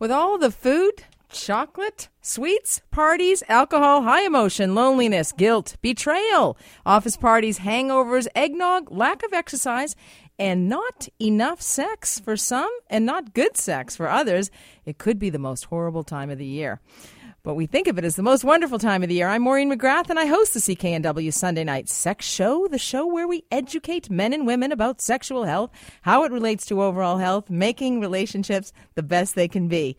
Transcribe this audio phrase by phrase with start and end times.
[0.00, 7.58] With all the food, chocolate, sweets, parties, alcohol, high emotion, loneliness, guilt, betrayal, office parties,
[7.58, 9.94] hangovers, eggnog, lack of exercise,
[10.38, 14.50] and not enough sex for some and not good sex for others,
[14.86, 16.80] it could be the most horrible time of the year.
[17.42, 19.26] But we think of it as the most wonderful time of the year.
[19.26, 23.26] I'm Maureen McGrath, and I host the CKNW Sunday Night Sex Show, the show where
[23.26, 25.70] we educate men and women about sexual health,
[26.02, 29.96] how it relates to overall health, making relationships the best they can be.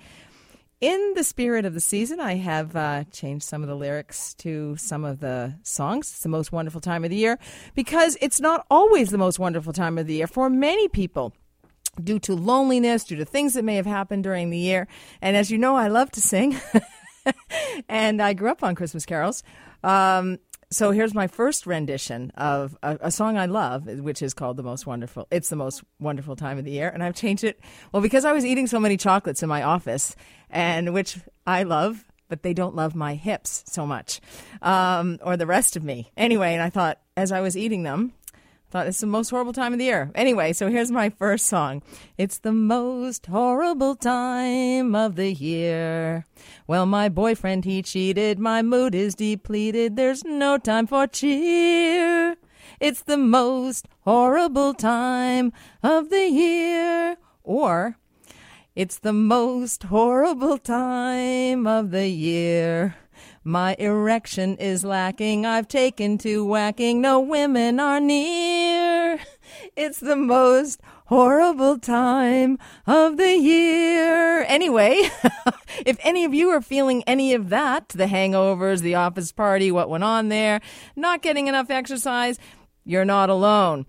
[0.81, 4.75] In the spirit of the season, I have uh, changed some of the lyrics to
[4.77, 6.11] some of the songs.
[6.11, 7.39] It's the most wonderful time of the year
[7.73, 11.33] because it's not always the most wonderful time of the year for many people
[12.03, 14.87] due to loneliness, due to things that may have happened during the year.
[15.21, 16.59] And as you know, I love to sing,
[17.89, 19.43] and I grew up on Christmas carols.
[19.83, 20.39] Um,
[20.71, 24.63] so here's my first rendition of a, a, song I love, which is called "The
[24.63, 27.59] Most Wonderful." It's the most wonderful time of the year, and I've changed it.
[27.91, 30.15] Well, because I was eating so many chocolates in my office,
[30.49, 34.21] and which I love, but they don't love my hips so much,
[34.61, 36.09] um, or the rest of me.
[36.15, 38.13] Anyway, and I thought as I was eating them,
[38.71, 40.11] Thought it's the most horrible time of the year.
[40.15, 41.83] Anyway, so here's my first song.
[42.17, 46.25] It's the most horrible time of the year.
[46.67, 48.39] Well, my boyfriend, he cheated.
[48.39, 49.97] My mood is depleted.
[49.97, 52.37] There's no time for cheer.
[52.79, 55.51] It's the most horrible time
[55.83, 57.17] of the year.
[57.43, 57.97] Or,
[58.73, 62.95] it's the most horrible time of the year.
[63.43, 65.47] My erection is lacking.
[65.47, 67.01] I've taken to whacking.
[67.01, 69.19] No women are near.
[69.75, 74.43] It's the most horrible time of the year.
[74.43, 75.09] Anyway,
[75.87, 79.89] if any of you are feeling any of that, the hangovers, the office party, what
[79.89, 80.61] went on there,
[80.95, 82.37] not getting enough exercise,
[82.85, 83.87] you're not alone.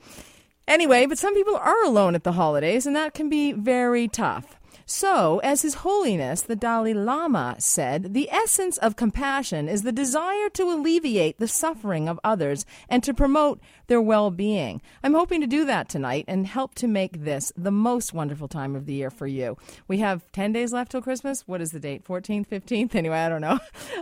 [0.66, 4.58] Anyway, but some people are alone at the holidays, and that can be very tough.
[4.94, 10.50] So, as His Holiness the Dalai Lama said, the essence of compassion is the desire
[10.50, 14.82] to alleviate the suffering of others and to promote their well being.
[15.02, 18.76] I'm hoping to do that tonight and help to make this the most wonderful time
[18.76, 19.56] of the year for you.
[19.88, 21.48] We have 10 days left till Christmas.
[21.48, 22.04] What is the date?
[22.04, 22.94] 14th, 15th?
[23.02, 23.58] Anyway, I don't know.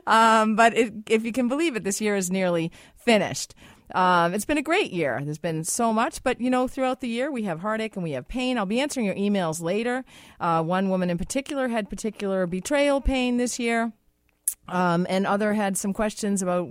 [0.09, 3.55] Um, but it, if you can believe it, this year is nearly finished.
[3.95, 5.21] Um, it's been a great year.
[5.23, 8.13] There's been so much, but you know, throughout the year we have heartache and we
[8.13, 8.59] have pain.
[8.59, 10.05] I'll be answering your emails later.
[10.39, 13.93] Uh, one woman in particular had particular betrayal pain this year.
[14.69, 16.71] Um, and other had some questions about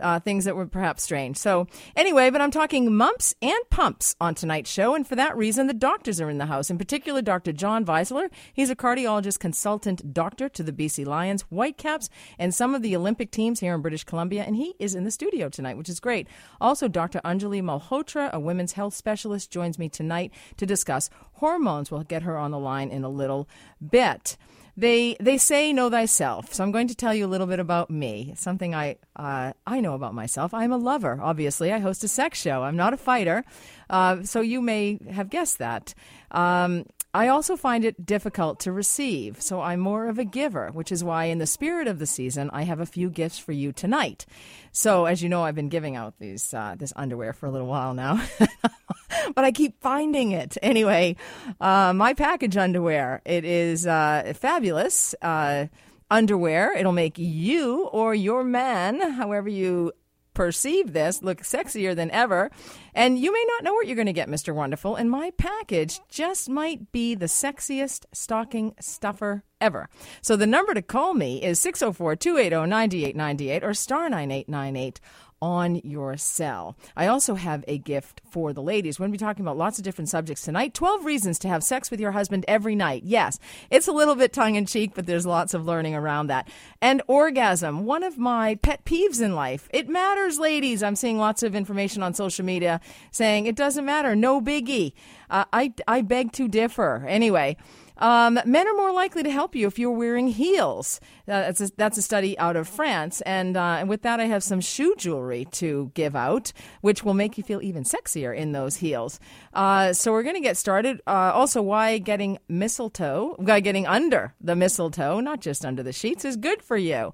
[0.00, 1.36] uh, things that were perhaps strange.
[1.36, 1.66] So,
[1.96, 5.74] anyway, but I'm talking mumps and pumps on tonight's show, and for that reason, the
[5.74, 6.70] doctors are in the house.
[6.70, 7.52] In particular, Dr.
[7.52, 8.30] John Weisler.
[8.52, 12.08] He's a cardiologist consultant doctor to the BC Lions, Whitecaps,
[12.38, 15.10] and some of the Olympic teams here in British Columbia, and he is in the
[15.10, 16.28] studio tonight, which is great.
[16.60, 17.20] Also, Dr.
[17.24, 21.90] Anjali Malhotra, a women's health specialist, joins me tonight to discuss hormones.
[21.90, 23.48] We'll get her on the line in a little
[23.90, 24.36] bit.
[24.78, 26.54] They they say know thyself.
[26.54, 28.32] So I'm going to tell you a little bit about me.
[28.36, 30.54] Something I uh, I know about myself.
[30.54, 31.18] I'm a lover.
[31.20, 32.62] Obviously, I host a sex show.
[32.62, 33.44] I'm not a fighter.
[33.90, 35.94] Uh, so you may have guessed that.
[36.30, 36.86] Um,
[37.18, 41.02] I also find it difficult to receive, so I'm more of a giver, which is
[41.02, 44.24] why, in the spirit of the season, I have a few gifts for you tonight.
[44.70, 47.66] So, as you know, I've been giving out these uh, this underwear for a little
[47.66, 48.24] while now.
[49.34, 50.56] but I keep finding it.
[50.62, 51.16] Anyway,
[51.60, 53.20] uh, my package underwear.
[53.24, 55.66] It is uh, fabulous uh,
[56.12, 56.72] underwear.
[56.76, 59.90] It'll make you or your man, however you
[60.38, 62.48] perceive this, look sexier than ever.
[62.94, 64.54] And you may not know what you're going to get, Mr.
[64.54, 64.94] Wonderful.
[64.94, 69.88] And my package just might be the sexiest stocking stuffer ever.
[70.22, 75.00] So the number to call me is 604 280 9898 or star 9898
[75.40, 76.76] on your cell.
[76.96, 78.98] I also have a gift for the ladies.
[78.98, 80.74] We're going to be talking about lots of different subjects tonight.
[80.74, 83.02] 12 reasons to have sex with your husband every night.
[83.04, 83.38] Yes,
[83.70, 86.48] it's a little bit tongue in cheek, but there's lots of learning around that.
[86.80, 89.68] And orgasm, one of my pet peeves in life.
[89.72, 90.82] It matters, ladies.
[90.82, 94.92] I'm seeing lots of information on social media saying it doesn't matter, no biggie.
[95.30, 97.04] Uh, I, I beg to differ.
[97.06, 97.56] Anyway,
[97.98, 101.00] um, men are more likely to help you if you're wearing heels.
[101.26, 103.20] Uh, that's, a, that's a study out of France.
[103.22, 107.14] And, uh, and with that, I have some shoe jewelry to give out, which will
[107.14, 109.20] make you feel even sexier in those heels.
[109.52, 111.00] Uh, so we're going to get started.
[111.06, 116.24] Uh, also, why getting mistletoe, why getting under the mistletoe, not just under the sheets,
[116.24, 117.12] is good for you.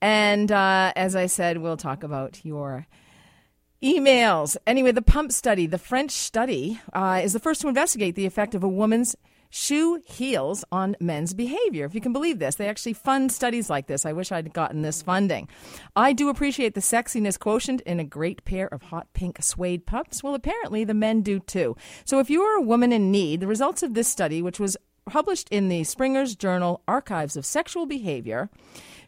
[0.00, 2.86] And uh, as I said, we'll talk about your
[3.82, 4.56] emails.
[4.66, 8.54] Anyway, the pump study, the French study, uh, is the first to investigate the effect
[8.54, 9.16] of a woman's
[9.52, 11.84] shoe heels on men's behavior.
[11.84, 14.06] If you can believe this, they actually fund studies like this.
[14.06, 15.46] I wish I'd gotten this funding.
[15.94, 20.22] I do appreciate the sexiness quotient in a great pair of hot pink suede pups.
[20.22, 21.76] Well, apparently the men do too.
[22.06, 24.76] So if you are a woman in need, the results of this study, which was
[25.06, 28.48] published in the Springer's Journal Archives of Sexual Behavior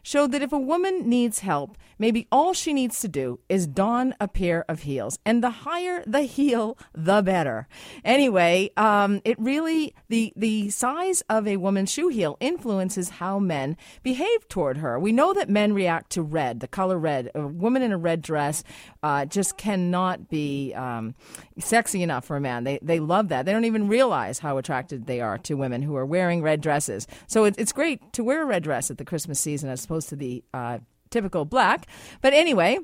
[0.05, 4.13] showed that if a woman needs help, maybe all she needs to do is don
[4.19, 5.17] a pair of heels.
[5.25, 7.67] And the higher the heel, the better.
[8.03, 13.77] Anyway, um, it really, the, the size of a woman's shoe heel influences how men
[14.03, 14.99] behave toward her.
[14.99, 17.31] We know that men react to red, the color red.
[17.33, 18.63] A woman in a red dress
[19.01, 21.15] uh, just cannot be um,
[21.57, 22.63] sexy enough for a man.
[22.63, 23.47] They, they love that.
[23.47, 27.07] They don't even realize how attracted they are to women who are wearing red dresses.
[27.25, 30.09] So it, it's great to wear a red dress at the Christmas season as opposed
[30.09, 31.87] to the uh, typical black.
[32.21, 32.79] But anyway,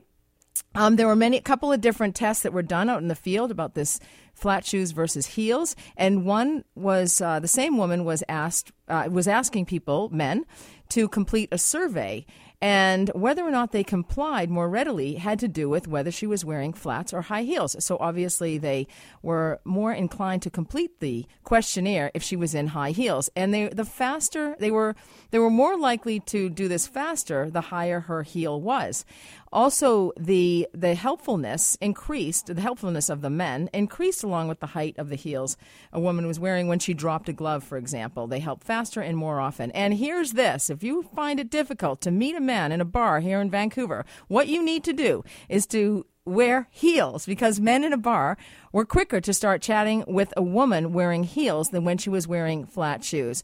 [0.75, 3.15] um, there were many, a couple of different tests that were done out in the
[3.15, 3.99] field about this
[4.33, 9.27] flat shoes versus heels, and one was uh, the same woman was asked uh, was
[9.27, 10.45] asking people, men,
[10.89, 12.25] to complete a survey,
[12.61, 16.45] and whether or not they complied more readily had to do with whether she was
[16.45, 17.75] wearing flats or high heels.
[17.83, 18.87] So obviously, they
[19.23, 23.29] were more inclined to complete the questionnaire if she was in high heels.
[23.35, 24.95] And they, the faster they were,
[25.31, 29.05] they were more likely to do this faster the higher her heel was.
[29.51, 32.47] Also, the the helpfulness increased.
[32.53, 35.57] The helpfulness of the men increased along with the height of the heels
[35.91, 38.27] a woman was wearing when she dropped a glove, for example.
[38.27, 39.71] They help faster and more often.
[39.71, 43.19] And here's this: if you find it difficult to meet a man in a bar
[43.19, 47.93] here in Vancouver, what you need to do is to wear heels because men in
[47.93, 48.37] a bar
[48.71, 52.65] were quicker to start chatting with a woman wearing heels than when she was wearing
[52.65, 53.43] flat shoes.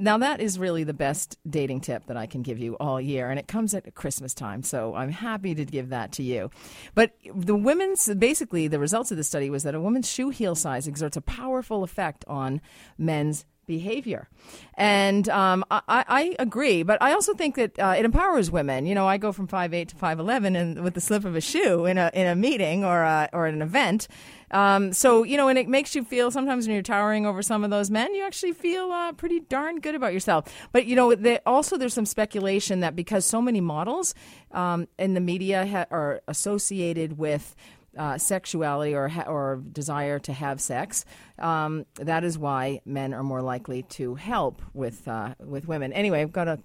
[0.00, 3.30] Now, that is really the best dating tip that I can give you all year,
[3.30, 6.52] and it comes at Christmas time, so I'm happy to give that to you.
[6.94, 10.54] But the women's, basically, the results of the study was that a woman's shoe heel
[10.54, 12.60] size exerts a powerful effect on
[12.96, 14.28] men's behavior.
[14.74, 18.86] And um, I, I, agree, but I also think that uh, it empowers women.
[18.86, 21.40] You know, I go from five eight to 5'11 and with the slip of a
[21.40, 24.08] shoe in a, in a meeting or, a, or an event.
[24.50, 27.64] Um, so, you know, and it makes you feel sometimes when you're towering over some
[27.64, 30.52] of those men, you actually feel uh, pretty darn good about yourself.
[30.72, 34.14] But, you know, they, also there's some speculation that because so many models
[34.52, 37.54] um, in the media ha- are associated with
[37.98, 41.04] uh, sexuality or ha- or desire to have sex.
[41.38, 45.92] Um, that is why men are more likely to help with uh, with women.
[45.92, 46.60] Anyway, I've got a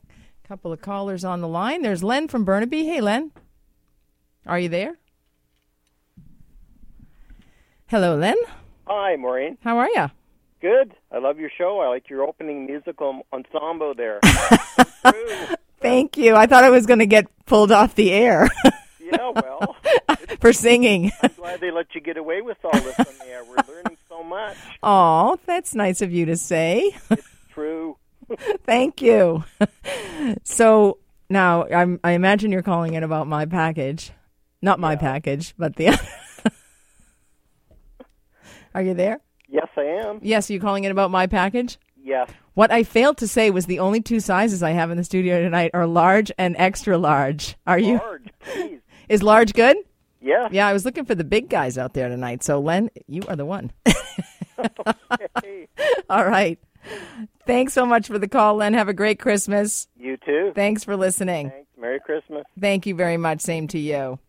[0.47, 1.81] couple of callers on the line.
[1.81, 2.85] There's Len from Burnaby.
[2.85, 3.31] Hey, Len,
[4.45, 4.97] are you there?
[7.87, 8.37] Hello, Len.
[8.87, 9.57] Hi, Maureen.
[9.63, 10.09] How are you?
[10.61, 10.93] Good.
[11.11, 11.79] I love your show.
[11.79, 14.19] I like your opening musical ensemble there.
[15.81, 16.35] Thank you.
[16.35, 18.49] I thought I was going to get pulled off the air.
[19.13, 19.75] yeah, oh, well,
[20.41, 21.11] for singing.
[21.21, 23.43] I'm glad they let you get away with all this on the air.
[23.43, 24.57] We're learning so much.
[24.83, 26.95] Oh, that's nice of you to say.
[27.09, 27.97] It's true.
[28.65, 29.43] Thank you.
[30.43, 30.97] so
[31.29, 34.11] now I'm, I imagine you're calling it about my package,
[34.61, 34.99] not my Yeah.
[34.99, 35.97] package, but the.
[38.75, 39.19] Are you there?
[39.47, 40.19] Yes, I am.
[40.23, 41.77] Yes, are you calling it about my package?
[42.01, 42.29] Yes.
[42.55, 45.41] What I failed to say was the only two sizes I have in the studio
[45.41, 47.55] tonight are large and extra large.
[47.67, 47.97] Are you?
[47.99, 48.79] Large, please.
[49.09, 49.77] Is large good?
[50.21, 50.47] Yeah.
[50.51, 52.43] Yeah, I was looking for the big guys out there tonight.
[52.43, 53.71] So, Len, you are the one.
[55.41, 55.67] Hey,
[56.09, 56.59] All right.
[57.45, 58.73] Thanks so much for the call, Len.
[58.73, 59.87] Have a great Christmas.
[59.97, 60.51] you too.
[60.55, 61.49] Thanks for listening.
[61.49, 61.67] Thanks.
[61.77, 62.43] Merry Christmas.
[62.59, 63.41] Thank you very much.
[63.41, 64.19] Same to you.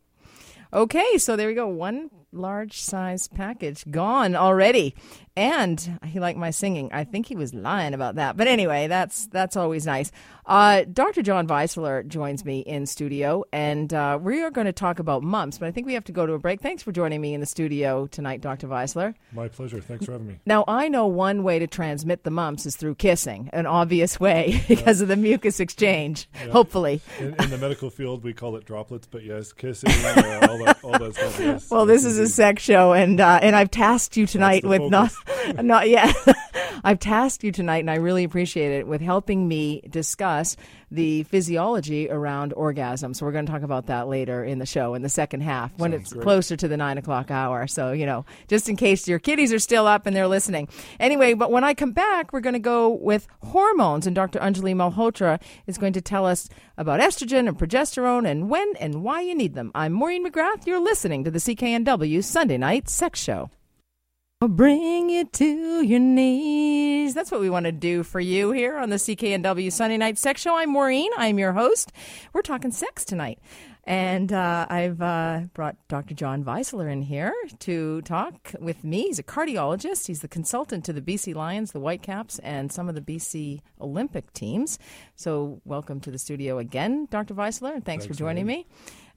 [0.73, 1.69] Okay, so there we go.
[1.69, 4.97] One large size package gone already.
[5.37, 6.91] And he liked my singing.
[6.93, 8.37] I think he was lying about that.
[8.37, 10.11] But anyway, that's that's always nice.
[10.47, 11.23] Uh, Dr.
[11.23, 15.59] John Weisler joins me in studio, and uh, we are going to talk about mumps.
[15.59, 16.61] But I think we have to go to a break.
[16.61, 18.69] Thanks for joining me in the studio tonight, Dr.
[18.69, 19.15] Weisler.
[19.33, 19.81] My pleasure.
[19.81, 20.41] Thanks for having me.
[20.45, 24.63] Now, I know one way to transmit the mumps is through kissing, an obvious way
[24.69, 27.01] because of the mucus exchange, hopefully.
[27.19, 30.79] In, in the medical field, we call it droplets, but yes, kissing, uh, all that,
[30.85, 31.41] all that stuff.
[31.41, 31.71] Yes.
[31.75, 35.11] Well, this is a sex show, and uh, and I've tasked you tonight with not,
[35.63, 36.15] not yet.
[36.85, 40.34] I've tasked you tonight, and I really appreciate it with helping me discuss
[40.91, 43.15] the physiology around orgasm.
[43.15, 45.73] So we're going to talk about that later in the show in the second half
[45.77, 46.23] when Sounds it's great.
[46.23, 47.67] closer to the nine o'clock hour.
[47.67, 50.69] So you know, just in case your kiddies are still up and they're listening.
[51.01, 54.39] Anyway, but when I come back, we're going to go with hormones, and Dr.
[54.39, 59.21] Anjali Malhotra is going to tell us about estrogen and progesterone and when and why
[59.21, 59.71] you need them.
[59.75, 60.67] I'm Maureen McGrath.
[60.67, 63.51] You're listening to the CKNW Sunday Night Sex Show.
[64.45, 67.15] I'll bring you to your knees.
[67.15, 70.43] That's what we want to do for you here on the CKNW Sunday Night Sex
[70.43, 70.55] Show.
[70.55, 71.11] I'm Maureen.
[71.17, 71.93] I'm your host.
[72.35, 73.39] We're talking sex tonight.
[73.85, 76.13] And uh, I've uh, brought Dr.
[76.13, 79.05] John Weisler in here to talk with me.
[79.05, 80.09] He's a cardiologist.
[80.09, 84.31] He's the consultant to the BC Lions, the Whitecaps, and some of the BC Olympic
[84.35, 84.79] teams.
[85.17, 87.33] So, welcome to the studio again, Dr.
[87.33, 88.67] Weisler, and thanks, Thanks for for joining me.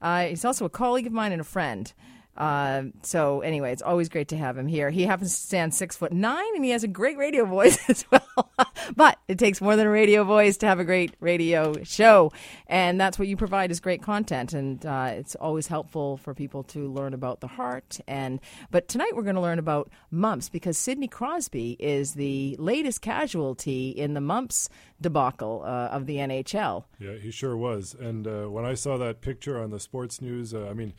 [0.00, 1.92] Uh, he's also a colleague of mine and a friend.
[2.38, 4.90] Uh, so anyway, it's always great to have him here.
[4.90, 8.04] He happens to stand six foot nine, and he has a great radio voice as
[8.10, 8.50] well.
[8.96, 12.32] but it takes more than a radio voice to have a great radio show,
[12.68, 16.62] and that's what you provide is great content, and uh, it's always helpful for people
[16.62, 17.98] to learn about the heart.
[18.06, 18.40] And
[18.70, 23.90] but tonight we're going to learn about mumps because Sidney Crosby is the latest casualty
[23.90, 24.68] in the mumps
[25.00, 26.84] debacle uh, of the NHL.
[26.98, 27.94] Yeah, he sure was.
[27.98, 30.92] And uh, when I saw that picture on the sports news, uh, I mean,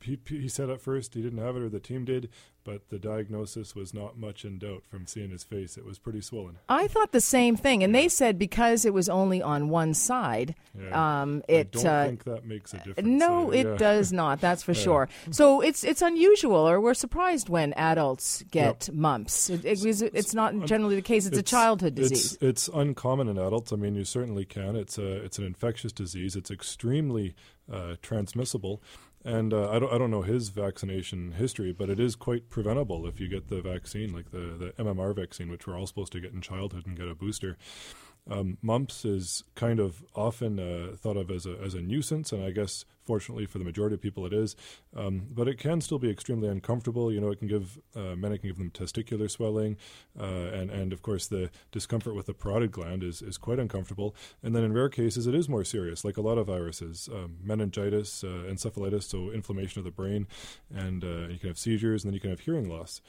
[0.00, 2.28] he, he said at first he didn't have it or the team did,
[2.64, 5.76] but the diagnosis was not much in doubt from seeing his face.
[5.76, 6.58] It was pretty swollen.
[6.68, 10.54] I thought the same thing, and they said because it was only on one side,
[10.78, 11.22] Yeah.
[11.22, 11.68] um, it.
[11.76, 13.08] I don't uh, think that makes a difference.
[13.08, 13.76] no, uh, it yeah.
[13.76, 14.40] does not.
[14.40, 15.08] That's for sure.
[15.30, 19.50] So it's it's unusual, or we're surprised when adults get mumps.
[19.50, 21.26] It, it was- it's not generally the case.
[21.26, 22.34] It's, a childhood disease.
[22.34, 23.72] It's, it's uncommon in adults.
[23.72, 24.76] I mean, you certainly can.
[24.76, 26.36] It's a it's an infectious disease.
[26.36, 27.34] It's extremely
[27.72, 28.82] uh, transmissible.
[29.24, 33.06] And uh, I don't I don't know his vaccination history, but it is quite preventable
[33.06, 36.20] if you get the vaccine, like the the MMR vaccine, which we're all supposed to
[36.20, 37.56] get in childhood and get a booster.
[38.30, 42.42] Um, mumps is kind of often uh, thought of as a, as a nuisance, and
[42.42, 44.56] I guess fortunately for the majority of people it is.
[44.96, 47.12] Um, but it can still be extremely uncomfortable.
[47.12, 49.76] You know, it can give uh, men, it can give them testicular swelling,
[50.18, 54.14] uh, and and of course the discomfort with the parotid gland is is quite uncomfortable.
[54.42, 57.36] And then in rare cases it is more serious, like a lot of viruses, um,
[57.42, 60.26] meningitis, uh, encephalitis, so inflammation of the brain,
[60.74, 63.00] and uh, you can have seizures, and then you can have hearing loss.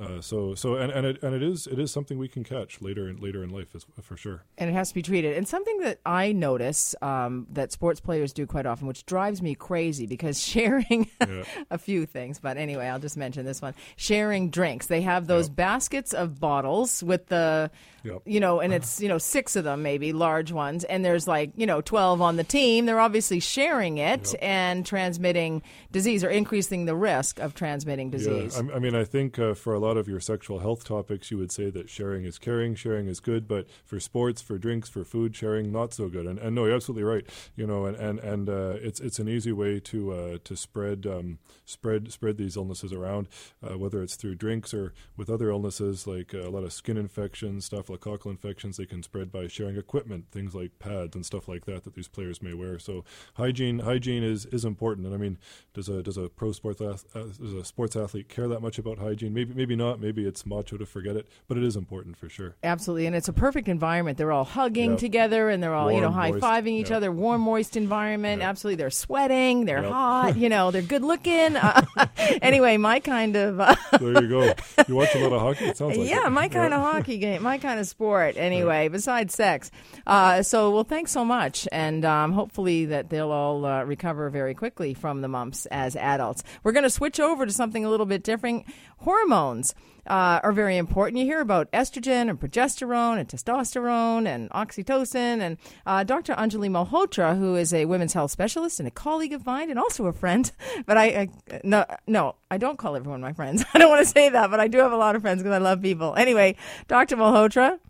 [0.00, 2.82] Uh, so so and, and it and it is it is something we can catch
[2.82, 4.42] later in later in life as, for sure.
[4.58, 5.36] and it has to be treated.
[5.36, 9.54] And something that I notice um, that sports players do quite often, which drives me
[9.54, 11.44] crazy, because sharing Yeah.
[11.70, 14.86] a few things, but anyway, I'll just mention this one: sharing drinks.
[14.86, 17.70] They have those baskets of bottles with the,
[18.04, 18.22] Yep.
[18.26, 21.52] you know, and it's you know six of them, maybe large ones, and there's like
[21.56, 22.84] you know twelve on the team.
[22.86, 28.60] They're obviously sharing it and transmitting disease or increasing the risk of transmitting disease.
[28.62, 31.30] Yeah, I, I mean, I think uh, for a lot of your sexual health topics,
[31.30, 34.88] you would say that sharing is caring, sharing is good, but for sports, for drinks,
[34.88, 36.26] for food, sharing not so good.
[36.26, 37.26] And, and no, you're absolutely right.
[37.54, 41.06] You know, and and, and uh, it's it's an easy way to uh, to spread
[41.06, 43.28] um, spread spread these illnesses around,
[43.62, 46.96] uh, whether it's through drinks or with other illnesses like uh, a lot of skin
[46.96, 48.76] infections, staphylococcal infections.
[48.76, 52.08] They can spread by sharing equipment, things like pads and stuff like that that these
[52.08, 52.78] players may wear.
[52.78, 55.06] So hygiene hygiene is, is important.
[55.06, 55.38] And I mean,
[55.74, 58.98] does a does a pro sports uh, does a sports athlete care that much about
[58.98, 59.34] hygiene?
[59.34, 60.00] Maybe maybe not.
[60.00, 62.56] Maybe it's macho to forget it, but it is important for sure.
[62.62, 64.18] Absolutely, and it's a perfect environment.
[64.18, 64.98] They're all hugging Yep.
[65.00, 66.98] together, and they're all you know high fiving each yep.
[66.98, 67.12] other.
[67.12, 68.40] Warm, moist environment.
[68.40, 68.48] Yep.
[68.48, 69.64] Absolutely, they're sweating.
[69.64, 70.36] They're hot.
[70.36, 71.56] You know, they're good looking.
[71.66, 71.82] Uh,
[72.42, 74.52] anyway, my kind of uh, There you go.
[74.86, 75.64] You watch a lot of hockey.
[75.66, 76.30] It sounds like yeah, it.
[76.30, 78.36] my kind of hockey game, my kind of sport.
[78.36, 79.70] Anyway, besides sex.
[80.06, 84.54] Uh, so, well, thanks so much, and um, hopefully that they'll all uh, recover very
[84.54, 86.42] quickly from the mumps as adults.
[86.62, 88.66] We're going to switch over to something a little bit different.
[88.98, 89.65] Hormones.
[90.06, 91.18] Uh, are very important.
[91.18, 95.40] You hear about estrogen and progesterone and testosterone and oxytocin.
[95.40, 96.32] And uh, Dr.
[96.34, 100.06] Anjali Malhotra, who is a women's health specialist and a colleague of mine and also
[100.06, 100.52] a friend,
[100.86, 101.28] but I, I
[101.64, 103.64] no, no, I don't call everyone my friends.
[103.74, 105.56] I don't want to say that, but I do have a lot of friends because
[105.56, 106.14] I love people.
[106.14, 106.54] Anyway,
[106.86, 107.16] Dr.
[107.16, 107.80] Malhotra,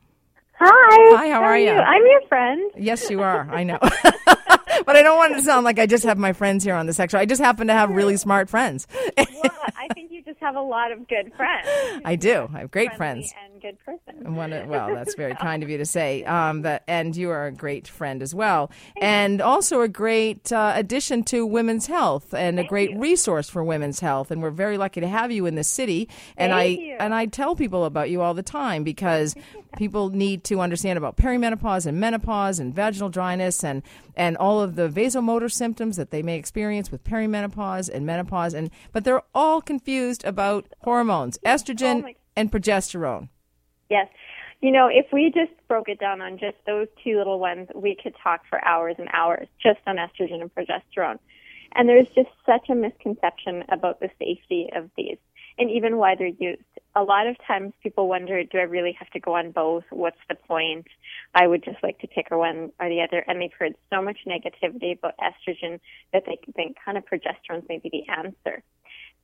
[0.58, 1.16] Hi.
[1.18, 1.70] Hi, how are you?
[1.70, 2.70] I'm your friend.
[2.78, 3.46] yes, you are.
[3.50, 3.78] I know.
[3.82, 6.86] but I don't want it to sound like I just have my friends here on
[6.86, 7.20] the section.
[7.20, 8.86] I just happen to have really smart friends.
[9.16, 9.26] Well,
[9.76, 11.66] I think you just have a lot of good friends.
[12.04, 12.48] I do.
[12.54, 13.34] I have great friends.
[13.44, 14.34] and good person.
[14.34, 16.22] One, well, that's very kind of you to say.
[16.24, 20.72] Um, that, and you are a great friend as well, and also a great uh,
[20.76, 24.30] addition to women's health and a great resource for women's health.
[24.30, 26.08] And we're very lucky to have you in the city.
[26.36, 26.96] And Thank I you.
[27.00, 29.34] and I tell people about you all the time because
[29.76, 33.82] people need to understand about perimenopause and menopause and vaginal dryness and
[34.16, 38.54] and all of the vasomotor symptoms that they may experience with perimenopause and menopause.
[38.54, 40.35] And but they're all confused about
[40.80, 43.28] hormones, estrogen Oh and progesterone.
[43.88, 44.08] Yes.
[44.60, 47.96] You know, if we just broke it down on just those two little ones, we
[48.00, 51.18] could talk for hours and hours just on estrogen and progesterone.
[51.74, 55.18] And there's just such a misconception about the safety of these
[55.58, 56.62] and even why they're used.
[56.94, 59.84] A lot of times people wonder, do I really have to go on both?
[59.90, 60.86] What's the point?
[61.34, 63.24] I would just like to pick one or the other.
[63.26, 65.80] And they've heard so much negativity about estrogen
[66.14, 68.62] that they think kind of progesterone's maybe the answer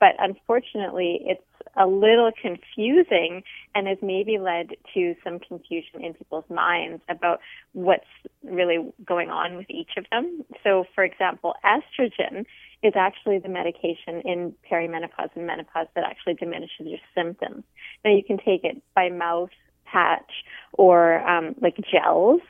[0.02, 1.40] but unfortunately it's
[1.76, 7.38] a little confusing and has maybe led to some confusion in people's minds about
[7.72, 8.04] what's
[8.42, 10.42] really going on with each of them.
[10.64, 12.46] So, for example, estrogen
[12.82, 17.62] is actually the medication in perimenopause and menopause that actually diminishes your symptoms.
[18.04, 19.50] Now, you can take it by mouth,
[19.84, 20.32] patch,
[20.72, 22.40] or um, like gels.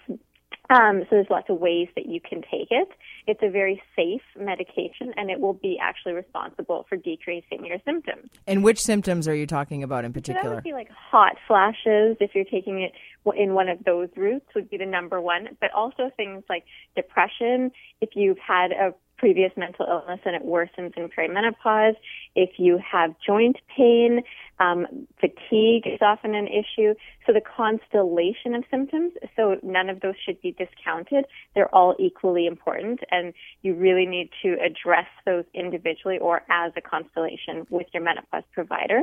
[0.73, 2.89] Um, so there's lots of ways that you can take it.
[3.27, 8.31] It's a very safe medication, and it will be actually responsible for decreasing your symptoms.
[8.47, 10.55] And which symptoms are you talking about in So that particular?
[10.55, 12.17] would be like hot flashes.
[12.21, 12.93] If you're taking it
[13.37, 15.49] in one of those routes, would be the number one.
[15.61, 16.65] But also things like
[16.97, 17.71] depression.
[18.01, 21.95] If you've had a previous mental illness and it worsens in perimenopause,
[22.35, 24.21] if you have joint pain,
[24.59, 26.95] um, fatigue is often an issue.
[27.25, 29.13] So the constellation of symptoms.
[29.37, 31.27] So none of those should be discounted.
[31.55, 36.81] They're all equally important, and you really need to address those individually or as a
[36.81, 39.03] constellation with your menopause provider.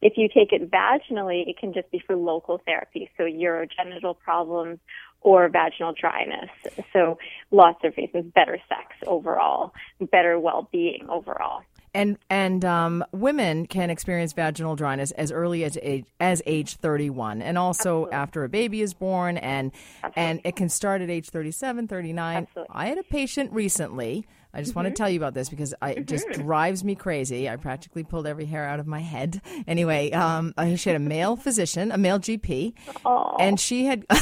[0.00, 4.78] If you take it vaginally, it can just be for local therapy, so urogenital problems
[5.26, 6.48] or vaginal dryness.
[6.92, 7.18] So
[7.50, 9.74] lots of reasons, better sex overall,
[10.12, 11.62] better well-being overall.
[11.92, 17.42] And and um, women can experience vaginal dryness as early as age, as age 31,
[17.42, 19.72] and also after a baby is born, and
[20.14, 22.36] and it can start at age 37, 39.
[22.36, 22.62] Absolutely.
[22.62, 22.78] Mm-hmm.
[22.78, 24.26] I had a patient recently.
[24.52, 27.48] I just want to tell you about this because I, it just drives me crazy.
[27.48, 29.42] I practically pulled every hair out of my head.
[29.66, 32.74] Anyway, um, she had a male physician, a male GP,
[33.40, 34.06] and she had.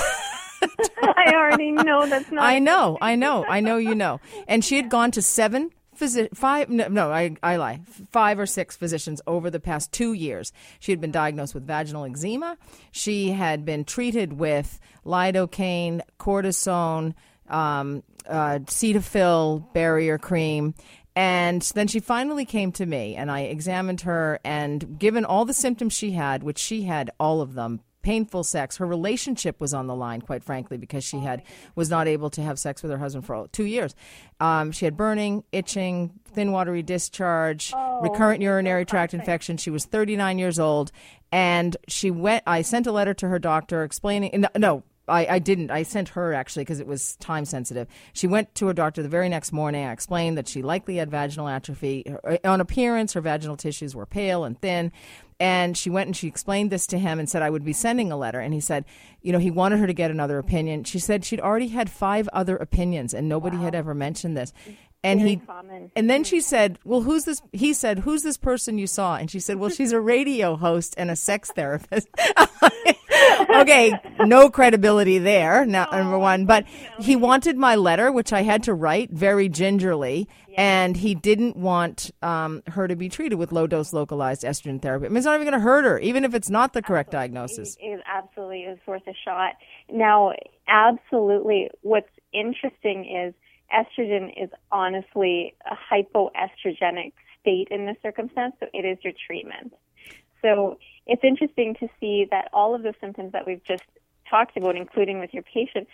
[1.03, 2.45] I already know that's not.
[2.45, 4.21] I know, I know, I know you know.
[4.49, 7.81] And she had gone to seven physi- five no, no I, I lie
[8.11, 12.05] five or six physicians over the past two years she had been diagnosed with vaginal
[12.05, 12.57] eczema
[12.93, 17.15] she had been treated with lidocaine cortisone
[17.49, 20.75] um, uh, cetaphil barrier cream
[21.17, 25.55] and then she finally came to me and i examined her and given all the
[25.55, 28.77] symptoms she had which she had all of them painful sex.
[28.77, 31.43] Her relationship was on the line, quite frankly, because she had
[31.75, 33.95] was not able to have sex with her husband for two years.
[34.39, 39.57] Um, she had burning, itching, thin watery discharge, recurrent urinary tract infection.
[39.57, 40.93] She was 39 years old,
[41.33, 42.45] and she went.
[42.47, 44.41] I sent a letter to her doctor explaining.
[44.41, 45.71] No, no I, I didn't.
[45.71, 47.89] I sent her actually because it was time sensitive.
[48.13, 49.85] She went to her doctor the very next morning.
[49.85, 52.05] I explained that she likely had vaginal atrophy.
[52.09, 54.93] Her- On appearance, her vaginal tissues were pale and thin.
[55.41, 58.13] And she went and she explained this to him and said, I would be sending
[58.13, 58.41] a letter.
[58.41, 58.85] And he said,
[59.21, 60.85] you know, he wanted her to get another opinion.
[60.85, 64.53] She said she'd already had five other opinions and nobody had ever mentioned this.
[65.03, 65.91] And Very he common.
[65.97, 69.31] and then she said, "Well, who's this?" He said, "Who's this person you saw?" And
[69.31, 72.09] she said, "Well, she's a radio host and a sex therapist."
[73.61, 75.65] okay, no credibility there.
[75.67, 76.65] Now, number one, but
[77.01, 82.11] he wanted my letter, which I had to write very gingerly, and he didn't want
[82.23, 85.07] um, her to be treated with low dose localized estrogen therapy.
[85.07, 87.11] I mean, it's not even going to hurt her, even if it's not the correct
[87.11, 87.77] diagnosis.
[87.81, 89.55] It absolutely is worth a shot.
[89.91, 90.33] Now,
[90.69, 93.35] absolutely, what's interesting is
[93.73, 99.73] estrogen is honestly a hypoestrogenic state in this circumstance, so it is your treatment.
[100.45, 103.83] So it's interesting to see that all of the symptoms that we've just
[104.29, 105.89] talked about, including with your patient,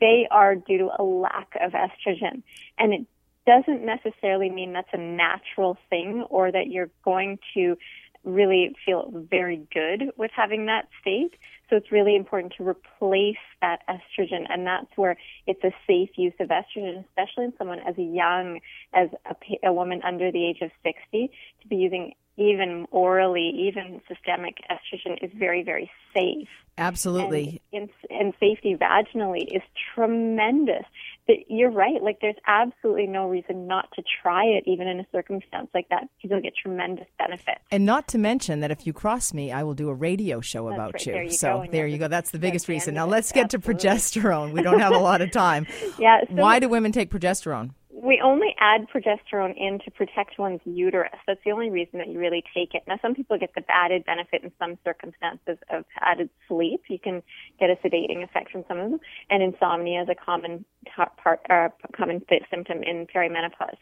[0.00, 2.42] they are due to a lack of estrogen.
[2.78, 3.06] And it
[3.46, 7.76] doesn't necessarily mean that's a natural thing or that you're going to
[8.22, 11.32] really feel very good with having that state.
[11.68, 15.16] So it's really important to replace that estrogen, and that's where
[15.46, 18.60] it's a safe use of estrogen, especially in someone as young
[18.92, 21.30] as a, a woman under the age of 60.
[21.62, 26.48] To be using even orally, even systemic estrogen is very, very safe.
[26.78, 27.62] Absolutely.
[27.72, 29.62] And, and safety vaginally is
[29.94, 30.84] tremendous.
[31.26, 32.02] But you're right.
[32.02, 36.02] Like, there's absolutely no reason not to try it, even in a circumstance like that,
[36.02, 37.58] because you'll get tremendous benefit.
[37.70, 40.68] And not to mention that if you cross me, I will do a radio show
[40.68, 41.06] about right.
[41.06, 41.12] you.
[41.12, 41.72] There you so go.
[41.72, 42.08] There you go.
[42.08, 42.94] That's the biggest reason.
[42.94, 44.52] Now let's get to progesterone.
[44.52, 45.66] We don't have a lot of time.
[45.98, 46.20] Yeah.
[46.28, 47.70] So Why do women take progesterone?
[48.02, 51.16] We only add progesterone in to protect one's uterus.
[51.26, 52.82] That's the only reason that you really take it.
[52.86, 56.82] Now, some people get the added benefit in some circumstances of added sleep.
[56.88, 57.22] You can
[57.58, 61.68] get a sedating effect from some of them, and insomnia is a common part, uh,
[61.96, 63.78] common symptom in perimenopause.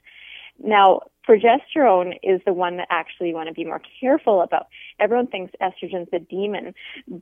[0.63, 4.67] Now, progesterone is the one that actually you want to be more careful about.
[5.01, 6.75] Everyone thinks estrogen's a demon,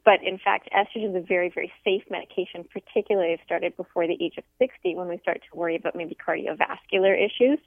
[0.05, 4.19] but in fact, estrogen is a very, very safe medication, particularly if started before the
[4.21, 7.59] age of 60 when we start to worry about maybe cardiovascular issues.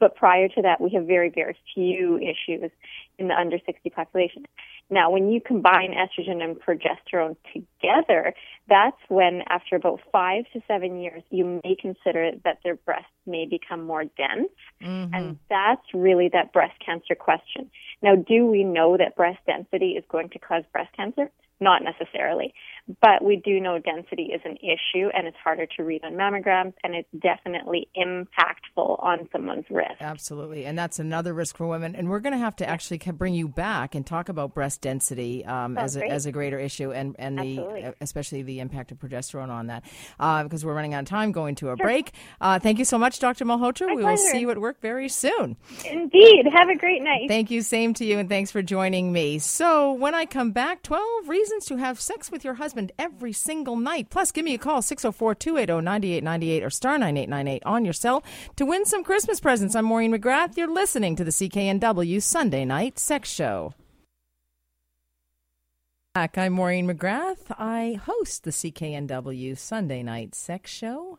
[0.00, 2.70] But prior to that, we have very, very few issues
[3.18, 4.46] in the under 60 population.
[4.92, 8.34] Now, when you combine estrogen and progesterone together,
[8.68, 13.46] that's when, after about five to seven years, you may consider that their breasts may
[13.46, 14.50] become more dense.
[14.82, 15.14] Mm-hmm.
[15.14, 17.70] And that's really that breast cancer question.
[18.02, 21.30] Now, do we know that breast density is going to cause breast cancer?
[21.62, 22.54] Not necessarily.
[23.00, 26.74] But we do know density is an issue and it's harder to read on mammograms
[26.82, 30.00] and it's definitely impactful on someone's risk.
[30.00, 30.66] Absolutely.
[30.66, 31.94] And that's another risk for women.
[31.94, 35.44] And we're going to have to actually bring you back and talk about breast density
[35.44, 39.48] um, as, a, as a greater issue and, and the, especially the impact of progesterone
[39.48, 39.84] on that
[40.18, 41.86] uh, because we're running out of time going to a sure.
[41.86, 42.12] break.
[42.40, 43.44] Uh, thank you so much, Dr.
[43.44, 43.86] Malhotra.
[43.86, 44.22] My we pleasure.
[44.22, 45.56] will see you at work very soon.
[45.88, 46.46] Indeed.
[46.52, 47.28] Have a great night.
[47.28, 47.62] Thank you.
[47.62, 48.18] Same to you.
[48.18, 49.38] And thanks for joining me.
[49.38, 53.76] So when I come back, 12 reasons to have sex with your husband every single
[53.76, 54.10] night.
[54.10, 58.22] Plus, give me a call, 604 280 9898 or star 9898 on your cell
[58.56, 59.74] to win some Christmas presents.
[59.74, 60.56] I'm Maureen McGrath.
[60.56, 63.74] You're listening to the CKNW Sunday Night Sex Show.
[66.14, 67.50] I'm Maureen McGrath.
[67.58, 71.18] I host the CKNW Sunday Night Sex Show.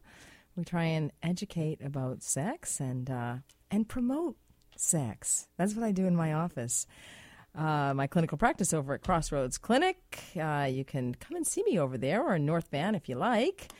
[0.55, 3.35] We try and educate about sex and uh,
[3.71, 4.37] and promote
[4.77, 5.47] sex.
[5.57, 6.85] That's what I do in my office
[7.55, 9.97] uh, my clinical practice over at Crossroads Clinic.
[10.39, 13.15] Uh, you can come and see me over there or in North Van if you
[13.15, 13.71] like.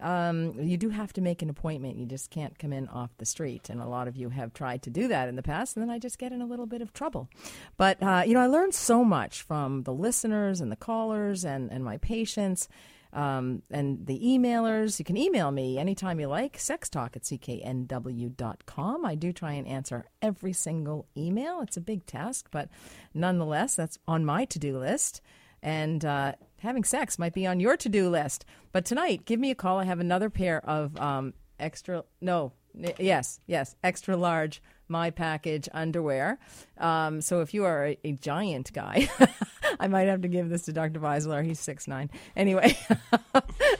[0.00, 1.98] Um, you do have to make an appointment.
[1.98, 3.70] You just can't come in off the street.
[3.70, 5.90] And a lot of you have tried to do that in the past, and then
[5.90, 7.28] I just get in a little bit of trouble.
[7.76, 11.70] But, uh, you know, I learned so much from the listeners and the callers and,
[11.70, 12.68] and my patients
[13.12, 14.98] um, and the emailers.
[14.98, 19.04] You can email me anytime you like, sextalk at cknw.com.
[19.04, 21.60] I do try and answer every single email.
[21.60, 22.68] It's a big task, but
[23.14, 25.20] nonetheless, that's on my to do list.
[25.62, 28.44] And uh, having sex might be on your to do list.
[28.72, 29.78] But tonight, give me a call.
[29.78, 32.52] I have another pair of um, extra, no,
[32.98, 36.38] yes, yes, extra large my package underwear.
[36.78, 39.08] Um, so if you are a, a giant guy,
[39.80, 41.00] I might have to give this to Dr.
[41.00, 41.44] Weisler.
[41.44, 42.10] He's six nine.
[42.36, 42.76] Anyway,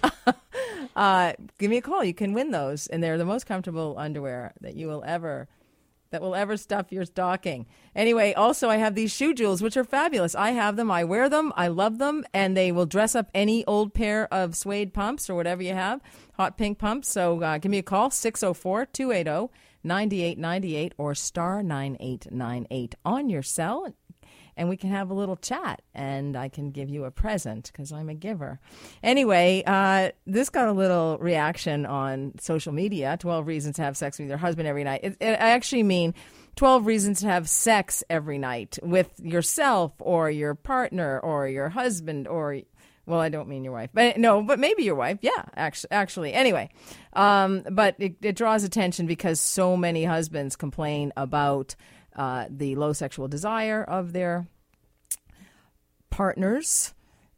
[0.97, 2.03] uh, give me a call.
[2.03, 5.49] You can win those, and they're the most comfortable underwear that you will ever
[6.13, 7.67] that will ever stuff your stocking.
[7.97, 10.35] Anyway, also I have these shoe jewels, which are fabulous.
[10.35, 13.65] I have them, I wear them, I love them, and they will dress up any
[13.65, 16.01] old pair of suede pumps or whatever you have,
[16.43, 17.09] hot pink pumps.
[17.09, 19.53] So uh, give me a call, 604 280
[19.85, 23.95] 9898 or star 9898 on your cell
[24.57, 27.93] and we can have a little chat and I can give you a present because
[27.93, 28.61] I'm a giver.
[29.03, 34.19] Anyway, uh, this got a little reaction on social media 12 reasons to have sex
[34.19, 35.01] with your husband every night.
[35.05, 36.13] It, it, I actually mean
[36.57, 42.29] 12 reasons to have sex every night with yourself or your partner or your husband
[42.29, 42.61] or
[43.07, 45.19] well, I don't mean your wife, but no, but maybe your wife.
[45.23, 46.33] Yeah, actually, actually.
[46.33, 46.71] Anyway,
[47.15, 51.75] um, but it, it, draws attention because so many husbands complain about
[52.15, 54.47] uh, the low sexual desire of their
[56.11, 56.95] partners,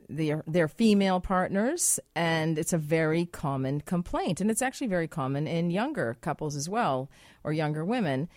[0.09, 5.47] their their female partners, and it's a very common complaint, and it's actually very common
[5.47, 7.09] in younger couples as well,
[7.43, 8.29] or younger women.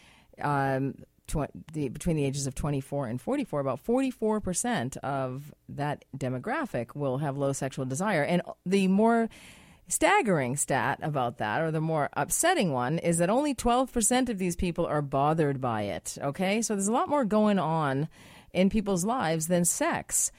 [0.42, 0.96] Um,
[1.28, 7.20] tw- the, between the ages of 24 and 44, about 44% of that demographic will
[7.20, 8.24] have low sexual desire.
[8.24, 9.30] And the more
[9.88, 14.56] staggering stat about that, or the more upsetting one, is that only 12% of these
[14.56, 16.18] people are bothered by it.
[16.22, 16.62] Okay?
[16.62, 18.08] So there's a lot more going on
[18.54, 20.32] in people's lives than sex.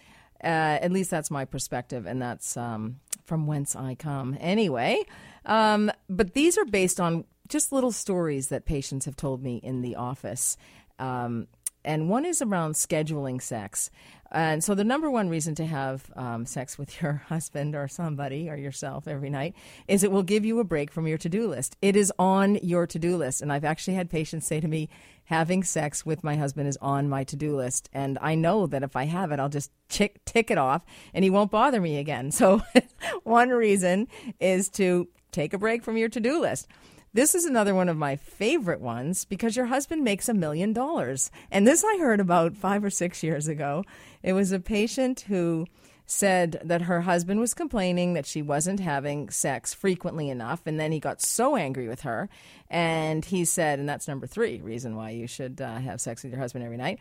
[0.43, 0.47] Uh,
[0.81, 4.37] at least that's my perspective, and that's um, from whence I come.
[4.39, 5.05] Anyway,
[5.45, 9.83] um, but these are based on just little stories that patients have told me in
[9.83, 10.57] the office.
[10.99, 11.49] Um,
[11.85, 13.91] and one is around scheduling sex.
[14.31, 18.51] And so, the number one reason to have um, sex with your husband or somebody
[18.51, 19.55] or yourself every night
[19.87, 21.77] is it will give you a break from your to do list.
[21.81, 23.41] It is on your to do list.
[23.41, 24.91] And I've actually had patients say to me,
[25.25, 27.89] having sex with my husband is on my to do list.
[27.93, 30.85] And I know that if I have it, I'll just tick, tick it off
[31.15, 32.31] and he won't bother me again.
[32.39, 32.63] So,
[33.25, 34.07] one reason
[34.39, 36.69] is to take a break from your to do list.
[37.15, 41.31] This is another one of my favorite ones because your husband makes a million dollars.
[41.51, 43.85] And this I heard about five or six years ago.
[44.23, 45.67] It was a patient who
[46.05, 50.63] said that her husband was complaining that she wasn't having sex frequently enough.
[50.67, 52.29] And then he got so angry with her.
[52.71, 56.33] And he said, and that's number three reason why you should uh, have sex with
[56.33, 56.99] your husband every night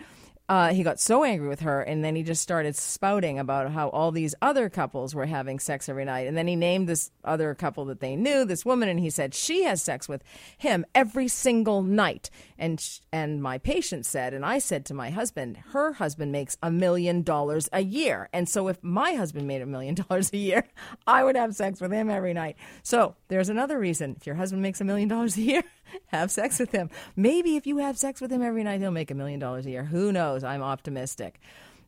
[0.50, 3.90] uh, he got so angry with her, and then he just started spouting about how
[3.90, 6.26] all these other couples were having sex every night.
[6.26, 9.34] And then he named this other couple that they knew, this woman, and he said
[9.36, 10.24] she has sex with
[10.58, 12.30] him every single night.
[12.58, 12.82] And
[13.12, 17.24] and my patient said, and I said to my husband, her husband makes a million
[17.24, 20.64] dollars a year, and so if my husband made a million dollars a year,
[21.06, 22.56] I would have sex with him every night.
[22.84, 25.64] So there's another reason: if your husband makes a million dollars a year.
[26.08, 26.90] have sex with him.
[27.16, 29.70] Maybe if you have sex with him every night, he'll make a million dollars a
[29.70, 29.84] year.
[29.84, 30.44] Who knows?
[30.44, 31.40] I'm optimistic.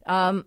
[0.05, 0.45] Um,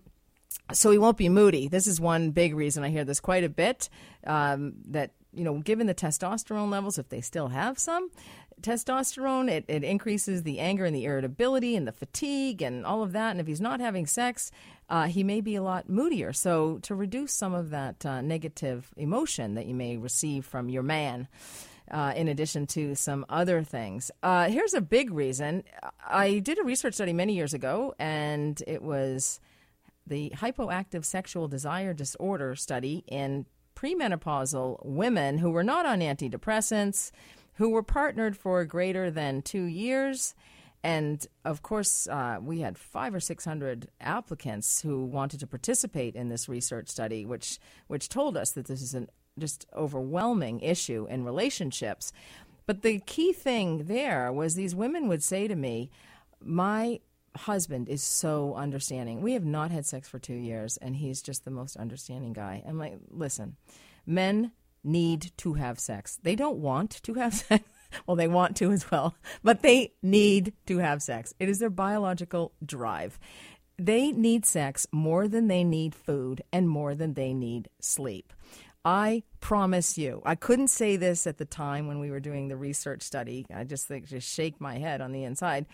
[0.71, 1.67] so he won't be moody.
[1.67, 3.89] This is one big reason I hear this quite a bit.
[4.25, 8.09] Um, that you know, given the testosterone levels, if they still have some
[8.61, 13.11] testosterone, it, it increases the anger and the irritability and the fatigue and all of
[13.13, 13.31] that.
[13.31, 14.51] And if he's not having sex,
[14.89, 16.33] uh, he may be a lot moodier.
[16.33, 20.83] So, to reduce some of that uh, negative emotion that you may receive from your
[20.83, 21.27] man,
[21.91, 24.11] uh, in addition to some other things.
[24.21, 25.63] Uh, here's a big reason.
[26.07, 29.39] I did a research study many years ago, and it was
[30.05, 37.11] the hypoactive sexual desire disorder study in premenopausal women who were not on antidepressants,
[37.55, 40.35] who were partnered for greater than two years.
[40.83, 46.15] And of course, uh, we had five or six hundred applicants who wanted to participate
[46.15, 51.07] in this research study, which which told us that this is an just overwhelming issue
[51.09, 52.13] in relationships.
[52.65, 55.89] But the key thing there was these women would say to me,
[56.41, 56.99] My
[57.35, 59.21] husband is so understanding.
[59.21, 62.63] We have not had sex for two years, and he's just the most understanding guy.
[62.67, 63.57] I'm like, listen,
[64.05, 64.51] men
[64.83, 66.19] need to have sex.
[66.21, 67.63] They don't want to have sex.
[68.05, 71.33] well, they want to as well, but they need to have sex.
[71.39, 73.19] It is their biological drive.
[73.77, 78.31] They need sex more than they need food and more than they need sleep.
[78.85, 82.57] I promise you, I couldn't say this at the time when we were doing the
[82.57, 83.45] research study.
[83.53, 85.65] I just think just shake my head on the inside.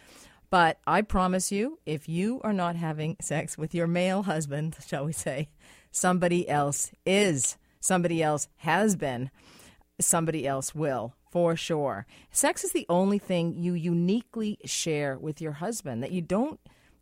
[0.52, 5.06] But I promise you, if you are not having sex with your male husband, shall
[5.06, 5.50] we say,
[5.92, 7.58] somebody else is.
[7.80, 9.32] Somebody else has been.
[10.00, 12.06] Somebody else will, for sure.
[12.32, 16.60] Sex is the only thing you uniquely share with your husband that you don't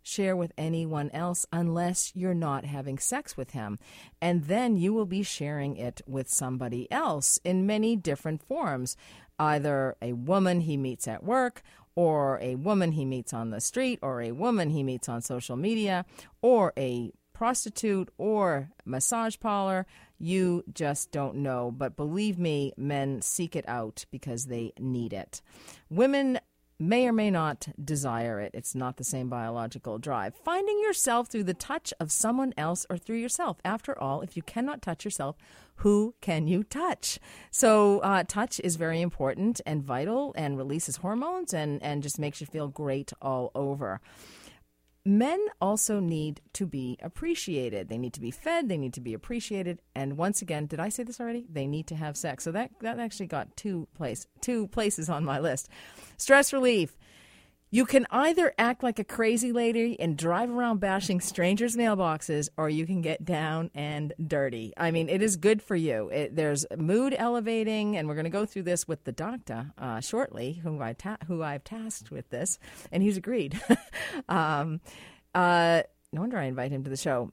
[0.08, 3.78] share with anyone else unless you're not having sex with him.
[4.22, 8.96] And then you will be sharing it with somebody else in many different forms
[9.40, 11.62] either a woman he meets at work,
[11.96, 15.56] or a woman he meets on the street, or a woman he meets on social
[15.56, 16.06] media,
[16.42, 19.86] or a prostitute or massage parlor.
[20.18, 21.72] You just don't know.
[21.72, 25.42] But believe me, men seek it out because they need it.
[25.90, 26.40] Women
[26.80, 28.52] may or may not desire it.
[28.54, 30.36] It's not the same biological drive.
[30.44, 33.58] Finding yourself through the touch of someone else or through yourself.
[33.66, 35.36] After all, if you cannot touch yourself,
[35.78, 37.20] who can you touch?
[37.52, 42.42] So, uh, touch is very important and vital and releases hormones and, and just makes
[42.42, 44.02] you feel great all over
[45.08, 47.88] men also need to be appreciated.
[47.88, 50.90] They need to be fed, they need to be appreciated, and once again, did I
[50.90, 51.46] say this already?
[51.50, 52.44] They need to have sex.
[52.44, 55.70] So that that actually got two place two places on my list.
[56.18, 56.98] Stress relief.
[57.70, 62.70] You can either act like a crazy lady and drive around bashing strangers' mailboxes, or
[62.70, 64.72] you can get down and dirty.
[64.78, 66.08] I mean, it is good for you.
[66.08, 70.00] It, there's mood elevating, and we're going to go through this with the doctor uh,
[70.00, 72.58] shortly, who, I ta- who I've tasked with this,
[72.90, 73.60] and he's agreed.
[74.30, 74.80] um,
[75.36, 77.32] uh, no wonder I invite him to the show.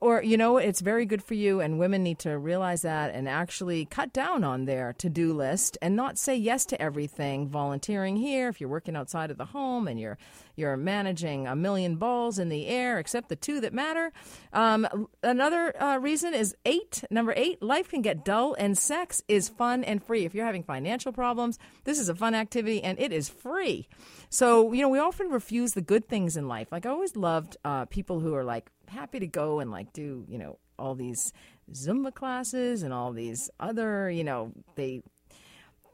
[0.00, 3.28] Or you know it's very good for you and women need to realize that and
[3.28, 7.48] actually cut down on their to-do list and not say yes to everything.
[7.48, 10.16] Volunteering here if you're working outside of the home and you're
[10.54, 14.12] you're managing a million balls in the air except the two that matter.
[14.52, 19.48] Um, another uh, reason is eight number eight life can get dull and sex is
[19.48, 20.24] fun and free.
[20.24, 23.88] If you're having financial problems this is a fun activity and it is free.
[24.30, 26.68] So you know we often refuse the good things in life.
[26.70, 30.24] Like i always loved uh, people who are like happy to go and like do
[30.28, 31.32] you know all these
[31.72, 35.02] Zumba classes and all these other you know they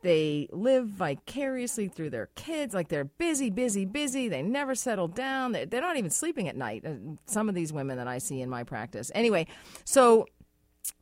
[0.03, 5.53] they live vicariously through their kids like they're busy busy busy they never settle down
[5.53, 6.93] they're, they're not even sleeping at night uh,
[7.27, 9.47] some of these women that i see in my practice anyway
[9.85, 10.27] so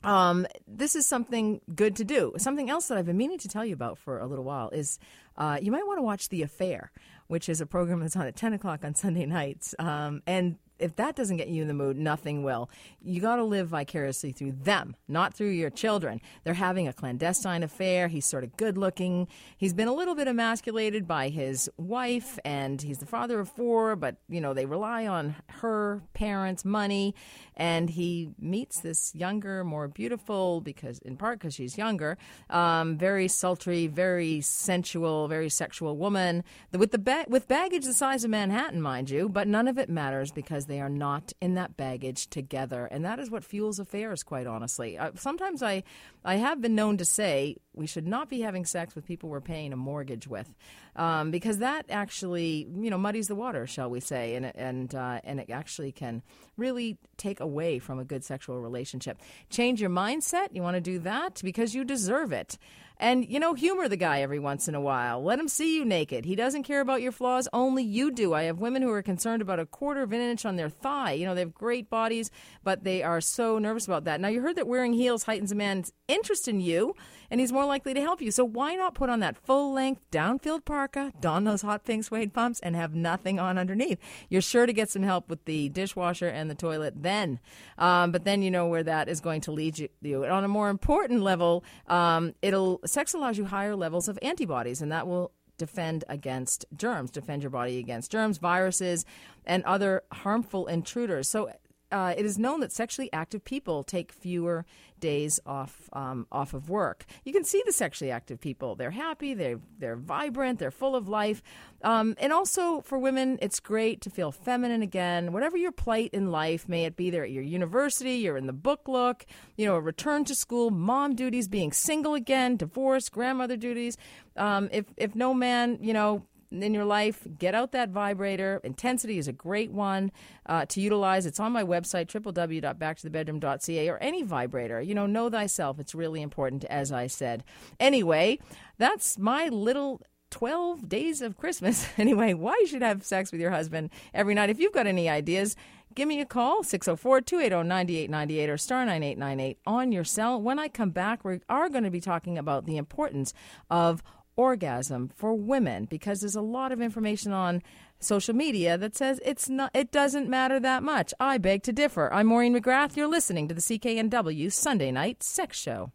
[0.05, 2.33] um, this is something good to do.
[2.37, 4.99] Something else that I've been meaning to tell you about for a little while is
[5.37, 6.91] uh, you might want to watch The Affair,
[7.29, 9.75] which is a program that's on at 10 o'clock on Sunday nights.
[9.79, 12.69] Um, and if that doesn't get you in the mood, nothing will.
[13.01, 16.21] You got to live vicariously through them, not through your children.
[16.45, 18.09] They're having a clandestine affair.
[18.09, 19.29] He's sort of good looking.
[19.57, 23.97] He's been a little bit emasculated by his wife, and he's the father of four,
[23.97, 27.15] but, you know, they rely on her parents' money.
[27.57, 32.17] And he meets this younger, more beautiful, because in part because she's younger,
[32.51, 38.25] um, very sultry, very sensual, very sexual woman with the ba- with baggage the size
[38.25, 41.77] of Manhattan, mind you, but none of it matters because they are not in that
[41.77, 42.87] baggage together.
[42.87, 44.97] And that is what fuels affairs, quite honestly.
[44.97, 45.83] Uh, sometimes I,
[46.25, 49.43] I have been known to say we should not be having sex with people we're
[49.43, 50.55] paying a mortgage with,
[50.97, 55.21] um, because that actually, you know, muddies the water, shall we say, and and uh,
[55.25, 56.23] and it actually can
[56.57, 59.19] really take away from a good sexual relationship.
[59.51, 60.49] Change your mindset.
[60.53, 62.59] You want to do that because you deserve it.
[62.99, 65.23] And, you know, humor the guy every once in a while.
[65.23, 66.25] Let him see you naked.
[66.25, 68.33] He doesn't care about your flaws, only you do.
[68.35, 71.13] I have women who are concerned about a quarter of an inch on their thigh.
[71.13, 72.31] You know, they have great bodies,
[72.63, 74.21] but they are so nervous about that.
[74.21, 76.95] Now, you heard that wearing heels heightens a man's interest in you
[77.33, 78.31] and he's more likely to help you.
[78.31, 82.35] So why not put on that full length down-filled parka, don those hot pink suede
[82.35, 83.99] pumps, and have nothing on underneath?
[84.29, 87.41] You're sure to get some help with the dishwasher and the toilet then.
[87.79, 89.89] Um, but then you know where that is going to lead you.
[90.03, 90.27] you.
[90.27, 94.93] On a more important level, um, it'll sex allows you higher levels of antibodies, and
[94.93, 99.07] that will defend against germs, defend your body against germs, viruses,
[99.47, 101.29] and other harmful intruders.
[101.29, 101.51] So
[101.93, 104.65] uh, it is known that sexually active people take fewer
[104.99, 107.05] days off um, off of work.
[107.25, 111.09] You can see the sexually active people; they're happy, they're they're vibrant, they're full of
[111.09, 111.43] life.
[111.83, 115.33] Um, and also for women, it's great to feel feminine again.
[115.33, 118.53] Whatever your plight in life, may it be there at your university, you're in the
[118.53, 119.27] book look,
[119.57, 123.99] you know, a return to school, mom duties, being single again, divorce, grandmother duties.
[124.37, 128.61] Um, if if no man, you know, in your life, get out that vibrator.
[128.65, 130.13] Intensity is a great one
[130.47, 131.27] uh, to utilize.
[131.27, 134.81] It's on my website, www.backtothebedroom.ca, or any vibrator.
[134.81, 135.79] You know, know thyself.
[135.79, 137.45] It's really important, as I said.
[137.81, 138.39] Anyway,
[138.79, 141.87] that's my little 12 days of Christmas.
[141.99, 144.51] anyway, why you should have sex with your husband every night.
[144.51, 145.55] If you've got any ideas,
[145.95, 150.41] give me a call 604-280-9898 or star 9898 on your cell.
[150.41, 153.35] When I come back, we are going to be talking about the importance
[153.71, 154.03] of
[154.37, 157.63] orgasm for women because there's a lot of information on
[158.01, 161.15] social media that says it's not it doesn't matter that much.
[161.21, 162.13] I beg to differ.
[162.13, 162.97] I'm Maureen McGrath.
[162.97, 165.93] You're listening to the CKNW Sunday Night Sex Show.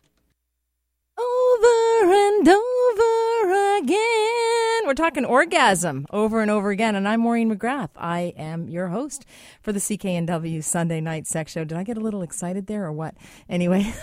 [1.20, 4.86] Over and over again.
[4.86, 6.96] We're talking orgasm over and over again.
[6.96, 7.90] And I'm Maureen McGrath.
[7.98, 9.26] I am your host
[9.62, 11.64] for the CKNW Sunday Night Sex Show.
[11.64, 13.16] Did I get a little excited there or what?
[13.50, 13.94] Anyway,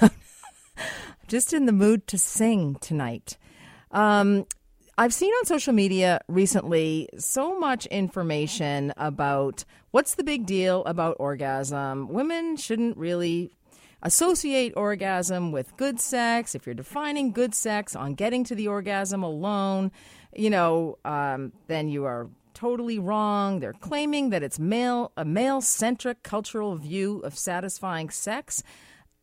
[1.29, 3.37] just in the mood to sing tonight.
[3.94, 4.46] Um,
[4.98, 11.16] I've seen on social media recently so much information about what's the big deal about
[11.18, 12.09] orgasm.
[12.09, 13.50] Women shouldn't really
[14.02, 16.54] associate orgasm with good sex.
[16.54, 19.90] If you're defining good sex on getting to the orgasm alone,
[20.37, 23.61] you know, um, then you are totally wrong.
[23.61, 28.62] They're claiming that it's male a male centric cultural view of satisfying sex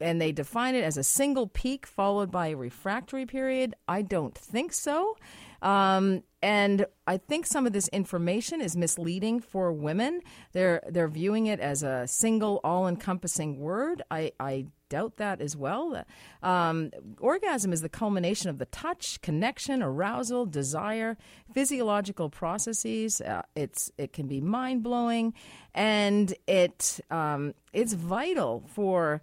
[0.01, 3.75] and they define it as a single peak followed by a refractory period.
[3.87, 5.15] I don't think so.
[5.61, 10.21] Um, and I think some of this information is misleading for women.
[10.53, 14.01] They're they're viewing it as a single, all-encompassing word.
[14.09, 16.03] I, I doubt that as well.
[16.41, 21.15] Um, orgasm is the culmination of the touch, connection, arousal, desire,
[21.53, 23.21] physiological processes.
[23.21, 25.35] Uh, it's it can be mind blowing,
[25.75, 29.21] and it um, it's vital for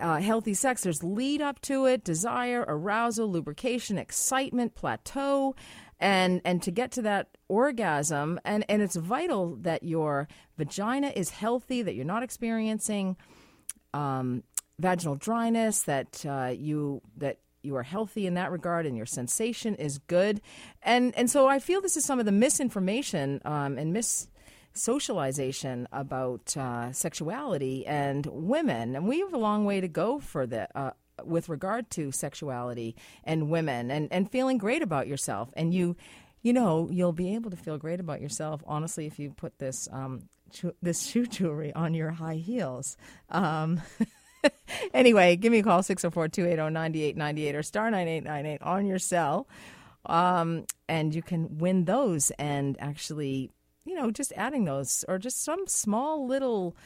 [0.00, 5.54] uh, healthy sex, there's lead up to it, desire, arousal, lubrication, excitement, plateau,
[6.00, 8.40] and and to get to that orgasm.
[8.44, 13.16] And and it's vital that your vagina is healthy, that you're not experiencing
[13.92, 14.42] um,
[14.78, 19.74] vaginal dryness, that uh, you that you are healthy in that regard and your sensation
[19.76, 20.40] is good
[20.82, 24.28] and and so i feel this is some of the misinformation um, and mis
[24.74, 30.46] socialization about uh, sexuality and women, and we have a long way to go for
[30.46, 30.68] the.
[30.76, 30.90] Uh,
[31.22, 35.48] with regard to sexuality and women and, and feeling great about yourself.
[35.54, 35.96] And you
[36.42, 39.88] you know you'll be able to feel great about yourself honestly if you put this
[39.92, 40.28] um,
[40.82, 42.96] this shoe jewelry on your high heels.
[43.30, 43.80] Um,
[44.94, 49.48] anyway give me a call 604-280-9898 or star 9898 on your cell.
[50.06, 53.50] Um, and you can win those and actually
[53.84, 56.76] you know, just adding those or just some small little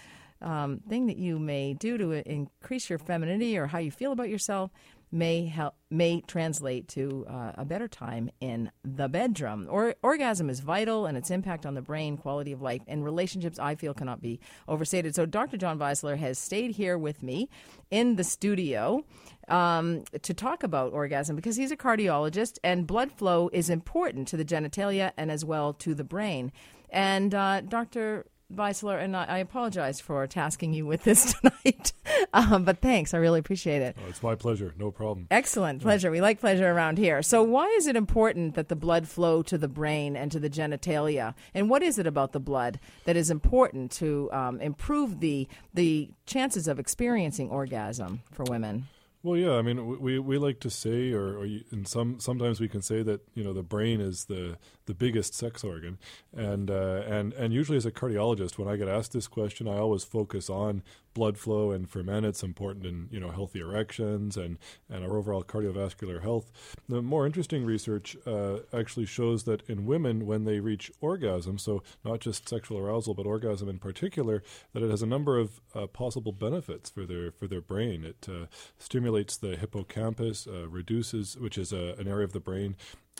[0.41, 4.29] um, thing that you may do to increase your femininity or how you feel about
[4.29, 4.71] yourself
[5.11, 9.67] may help may translate to uh, a better time in the bedroom.
[9.71, 13.59] Or orgasm is vital, and its impact on the brain, quality of life, and relationships.
[13.59, 15.15] I feel cannot be overstated.
[15.15, 15.57] So Dr.
[15.57, 17.49] John Weisler has stayed here with me
[17.91, 19.05] in the studio.
[19.49, 24.37] Um, to talk about orgasm because he's a cardiologist and blood flow is important to
[24.37, 26.53] the genitalia and as well to the brain.
[26.91, 28.27] And uh, Dr.
[28.53, 31.93] Weisler, and I, I, apologize for tasking you with this tonight,
[32.33, 33.13] um, but thanks.
[33.13, 33.95] I really appreciate it.
[34.03, 34.75] Oh, it's my pleasure.
[34.79, 35.27] No problem.
[35.31, 35.83] Excellent.
[35.83, 36.11] Pleasure.
[36.11, 37.23] We like pleasure around here.
[37.23, 40.49] So, why is it important that the blood flow to the brain and to the
[40.49, 41.35] genitalia?
[41.53, 46.11] And what is it about the blood that is important to um, improve the, the
[46.25, 48.87] chances of experiencing orgasm for women?
[49.23, 52.69] Well, yeah, I mean, we we like to say, or, or in some sometimes we
[52.69, 54.57] can say that you know the brain is the
[54.89, 55.99] the biggest sex organ,
[56.37, 59.77] and uh, and and usually as a cardiologist, when I get asked this question, I
[59.77, 60.83] always focus on
[61.15, 65.17] blood flow, and for men, it's important in you know healthy erections and and our
[65.17, 66.51] overall cardiovascular health.
[66.89, 71.83] The more interesting research uh, actually shows that in women, when they reach orgasm, so
[72.05, 75.87] not just sexual arousal but orgasm in particular, that it has a number of uh,
[75.87, 78.05] possible benefits for their for their brain.
[78.05, 78.47] It uh,
[78.79, 82.77] stimulates the hippocampus, uh, reduces, which is a, an area of the brain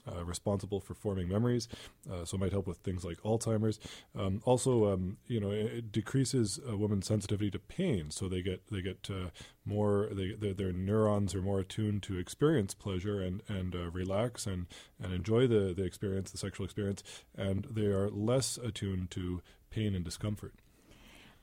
[0.07, 1.69] uh, responsible for forming memories,
[2.11, 3.79] uh, so it might help with things like Alzheimer's.
[4.17, 8.67] Um, also, um, you know, it decreases a woman's sensitivity to pain, so they get
[8.71, 9.31] they get uh,
[9.65, 14.47] more they, their, their, neurons are more attuned to experience pleasure and and uh, relax
[14.47, 14.67] and
[15.03, 17.03] and enjoy the the experience, the sexual experience,
[17.37, 20.55] and they are less attuned to pain and discomfort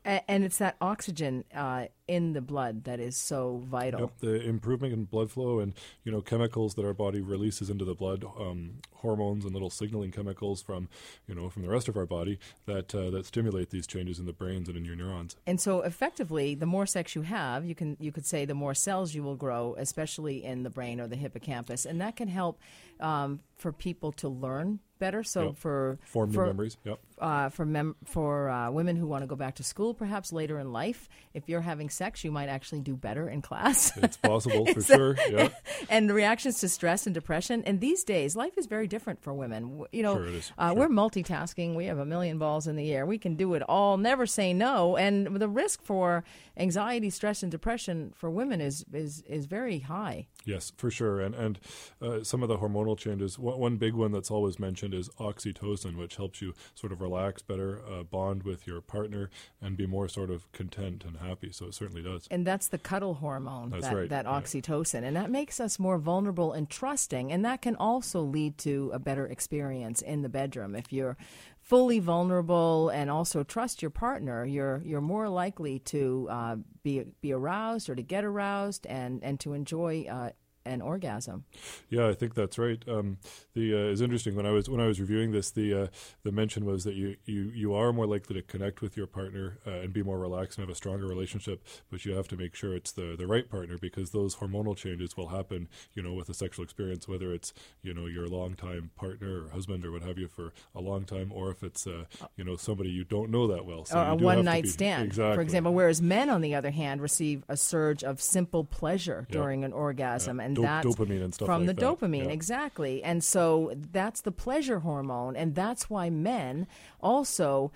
[0.05, 4.01] and it's that oxygen uh, in the blood that is so vital.
[4.01, 7.83] Yep, the improvement in blood flow and you know chemicals that our body releases into
[7.83, 10.87] the blood, um, hormones and little signaling chemicals from
[11.27, 14.25] you know from the rest of our body that uh, that stimulate these changes in
[14.25, 15.35] the brains and in your neurons.
[15.47, 18.75] And so, effectively, the more sex you have, you can you could say the more
[18.75, 22.59] cells you will grow, especially in the brain or the hippocampus, and that can help
[22.99, 25.23] um, for people to learn better.
[25.23, 25.57] So yep.
[25.57, 26.99] for form for, memories, yep.
[27.17, 30.59] Uh, for mem- for uh, women who want to go back to school, perhaps later
[30.59, 33.91] in life, if you're having sex, you might actually do better in class.
[34.05, 35.15] It's possible for sure.
[35.29, 35.49] Yeah.
[35.89, 37.63] and the reactions to stress and depression.
[37.65, 39.85] And these days, life is very different for women.
[39.91, 40.79] You know, sure uh, sure.
[40.79, 41.75] we're multitasking.
[41.75, 43.05] We have a million balls in the air.
[43.05, 43.97] We can do it all.
[43.97, 44.97] Never say no.
[44.97, 46.23] And the risk for
[46.57, 50.27] anxiety, stress, and depression for women is is is very high.
[50.45, 51.19] Yes, for sure.
[51.21, 51.59] And and
[52.01, 53.39] uh, some of the hormonal changes.
[53.39, 57.41] One, one, big one that's always mentioned is oxytocin, which helps you sort of relax
[57.41, 59.29] better, uh, bond with your partner,
[59.61, 61.51] and be more sort of content and happy.
[61.51, 62.27] So it certainly does.
[62.31, 63.69] And that's the cuddle hormone.
[63.69, 64.09] That's that, right.
[64.09, 68.57] That oxytocin, and that makes us more vulnerable and trusting, and that can also lead
[68.59, 71.17] to a better experience in the bedroom if you're
[71.65, 77.33] fully vulnerable and also trust your partner, you're you're more likely to uh, be be
[77.33, 80.29] aroused or to get aroused and and to enjoy uh,
[80.65, 81.45] an orgasm.
[81.89, 82.81] Yeah, I think that's right.
[82.87, 83.17] Um,
[83.53, 85.51] the uh, is interesting when I was when I was reviewing this.
[85.51, 85.87] The uh,
[86.23, 89.59] the mention was that you, you you are more likely to connect with your partner
[89.65, 92.55] uh, and be more relaxed and have a stronger relationship, but you have to make
[92.55, 95.67] sure it's the the right partner because those hormonal changes will happen.
[95.93, 99.85] You know, with a sexual experience, whether it's you know your longtime partner or husband
[99.85, 102.05] or what have you for a long time, or if it's uh,
[102.35, 105.35] you know somebody you don't know that well, so or a one night stand, exactly.
[105.35, 105.73] for example.
[105.73, 110.39] Whereas men, on the other hand, receive a surge of simple pleasure during an orgasm,
[110.39, 110.45] yeah.
[110.45, 111.99] and Do- that's dopamine and stuff from like the that.
[111.99, 112.31] dopamine Yeah.
[112.31, 116.67] exactly and so that's the pleasure hormone and that's why men
[117.01, 117.71] also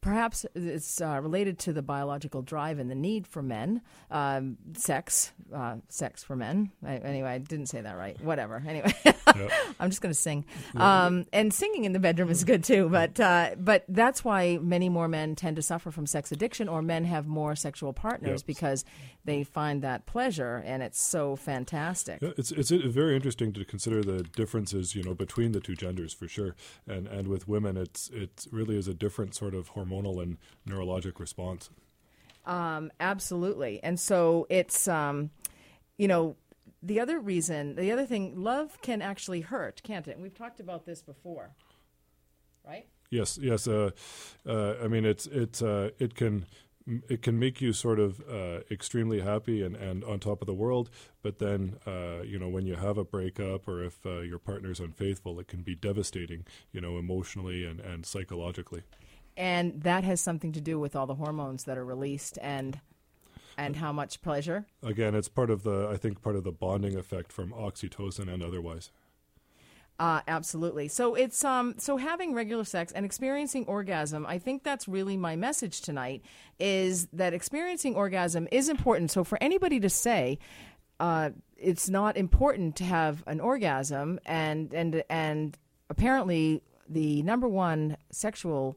[0.00, 5.32] perhaps it's uh, related to the biological drive and the need for men um, sex
[5.54, 6.70] uh, sex for men.
[6.86, 8.20] I, anyway i didn't say that right.
[8.22, 8.62] Whatever.
[8.66, 8.92] Anyway
[9.80, 10.44] i'm just going to sing
[10.76, 14.88] um, and singing in the bedroom is good too but uh, but that's why many
[14.88, 18.46] more men tend to suffer from sex addiction or men have more sexual partners Yep.
[18.46, 18.84] because
[19.24, 22.20] they find that pleasure and it's so fantastic.
[22.22, 26.12] Yeah, it's it's very interesting to consider the differences, you know, between the two genders
[26.14, 26.54] for sure.
[26.86, 30.36] And and with women, it's it really is a different sort of hormonal and
[30.68, 31.70] neurologic response.
[32.46, 33.80] Um, absolutely.
[33.82, 35.30] And so it's, um,
[35.96, 36.36] you know,
[36.82, 40.12] the other reason, the other thing, love can actually hurt, can't it?
[40.12, 41.50] And we've talked about this before,
[42.66, 42.86] right?
[43.10, 43.66] Yes, yes.
[43.66, 43.90] Uh,
[44.46, 46.46] uh, I mean, it's it's uh, it can
[47.08, 50.54] it can make you sort of uh, extremely happy and, and on top of the
[50.54, 50.88] world.
[51.22, 54.80] But then, uh, you know, when you have a breakup or if uh, your partner's
[54.80, 58.82] unfaithful, it can be devastating, you know, emotionally and, and psychologically.
[59.38, 62.80] And that has something to do with all the hormones that are released and
[63.56, 64.66] and how much pleasure.
[64.82, 68.42] Again, it's part of the I think part of the bonding effect from oxytocin and
[68.42, 68.90] otherwise.
[70.00, 70.88] Uh, absolutely.
[70.88, 74.26] So it's um so having regular sex and experiencing orgasm.
[74.26, 76.22] I think that's really my message tonight.
[76.58, 79.10] Is that experiencing orgasm is important.
[79.12, 80.38] So for anybody to say.
[81.00, 85.56] Uh, it's not important to have an orgasm, and and and
[85.88, 88.76] apparently the number one sexual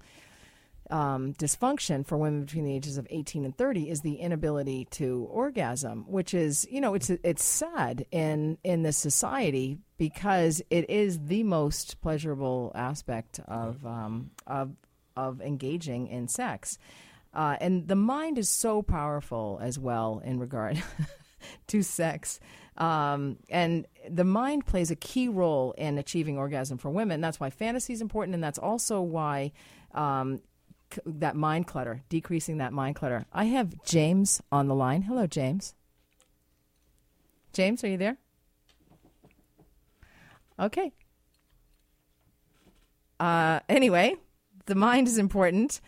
[0.91, 5.27] um, dysfunction for women between the ages of 18 and 30 is the inability to
[5.31, 11.19] orgasm, which is, you know, it's it's sad in in this society because it is
[11.25, 14.71] the most pleasurable aspect of um, of
[15.15, 16.77] of engaging in sex,
[17.33, 20.81] uh, and the mind is so powerful as well in regard
[21.67, 22.39] to sex.
[22.77, 27.21] Um, and the mind plays a key role in achieving orgasm for women.
[27.21, 29.51] That's why fantasy is important, and that's also why
[29.93, 30.41] um,
[31.05, 33.25] that mind clutter, decreasing that mind clutter.
[33.33, 35.03] I have James on the line.
[35.03, 35.73] Hello, James.
[37.53, 38.17] James, are you there?
[40.59, 40.93] Okay.
[43.19, 44.15] Uh, anyway,
[44.65, 45.81] the mind is important.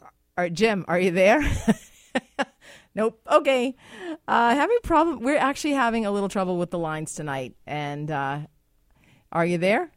[0.00, 0.08] All
[0.38, 1.42] right, Jim, are you there?
[2.98, 3.20] Nope.
[3.30, 3.76] Okay.
[4.26, 5.20] Uh, having problem.
[5.20, 7.54] We're actually having a little trouble with the lines tonight.
[7.64, 8.40] And uh,
[9.30, 9.92] are you there,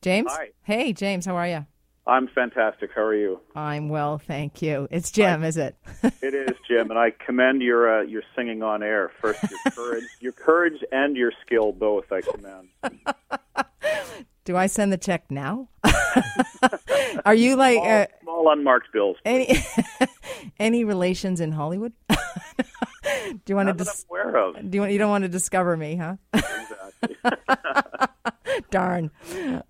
[0.00, 0.32] James?
[0.32, 0.52] Hi.
[0.62, 1.26] Hey, James.
[1.26, 1.66] How are you?
[2.08, 2.90] I'm fantastic.
[2.94, 3.40] How are you?
[3.56, 4.86] I'm well, thank you.
[4.92, 5.76] It's Jim, is it?
[6.22, 9.10] It is Jim, and I commend your uh, your singing on air.
[9.20, 12.10] First, your courage, your courage, and your skill both.
[12.12, 12.68] I commend.
[14.44, 15.68] Do I send the check now?
[17.24, 19.16] are you like Small, uh, small unmarked bills.
[19.24, 19.56] any
[20.60, 21.92] any relations in Hollywood?
[22.08, 22.16] do
[23.48, 23.72] you want to?
[23.72, 24.54] Not that Dis- aware of.
[24.70, 24.92] do you want?
[24.92, 26.16] You don't want to discover me, huh?
[26.32, 27.16] Exactly.
[28.70, 29.10] Darn.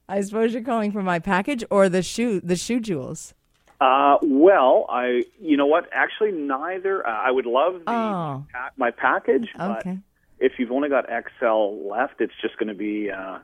[0.08, 3.34] I suppose you're calling for my package or the shoe the shoe jewels.
[3.80, 5.86] Uh, well, I, you know what?
[5.92, 7.06] Actually, neither.
[7.06, 8.46] Uh, I would love the Oh.
[8.52, 9.98] pa- my package, but Okay.
[10.38, 13.38] if you've only got XL left, it's just going to be uh,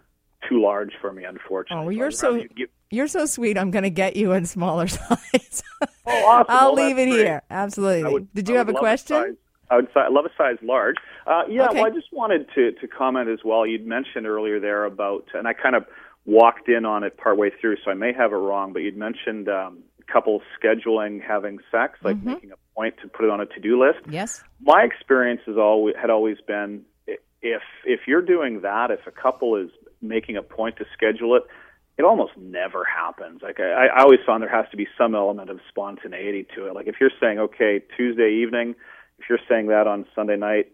[0.49, 1.83] too large for me, unfortunately.
[1.83, 3.59] Oh, well, you're so you give- you're so sweet.
[3.59, 5.63] I'm going to get you in smaller size.
[6.07, 6.47] Oh, awesome.
[6.49, 7.19] I'll Well, leave it great.
[7.27, 7.43] here.
[7.51, 8.11] Absolutely.
[8.13, 9.17] Would- Did you have a question?
[9.23, 9.37] size-
[9.71, 10.97] I would si- love a size large.
[11.27, 11.81] Uh, yeah, Okay.
[11.83, 13.67] well, I just wanted to, to comment as well.
[13.67, 15.85] You'd mentioned earlier there about, and I kind of
[16.25, 19.49] walked in on it partway through, so I may have it wrong, but you'd mentioned
[19.49, 19.79] um,
[20.13, 22.29] couples scheduling having sex, like Mm-hmm.
[22.29, 23.99] making a point to put it on a to do list.
[24.09, 24.43] Yes.
[24.61, 29.57] My experience has always had always been if if you're doing that, if a couple
[29.57, 29.69] is
[30.01, 31.43] making a point to schedule it,
[31.99, 33.43] it almost never happens.
[33.43, 36.75] Like I, I always found there has to be some element of spontaneity to it.
[36.75, 38.75] Like if you're saying, okay, Tuesday evening,
[39.19, 40.73] if you're saying that on Sunday night,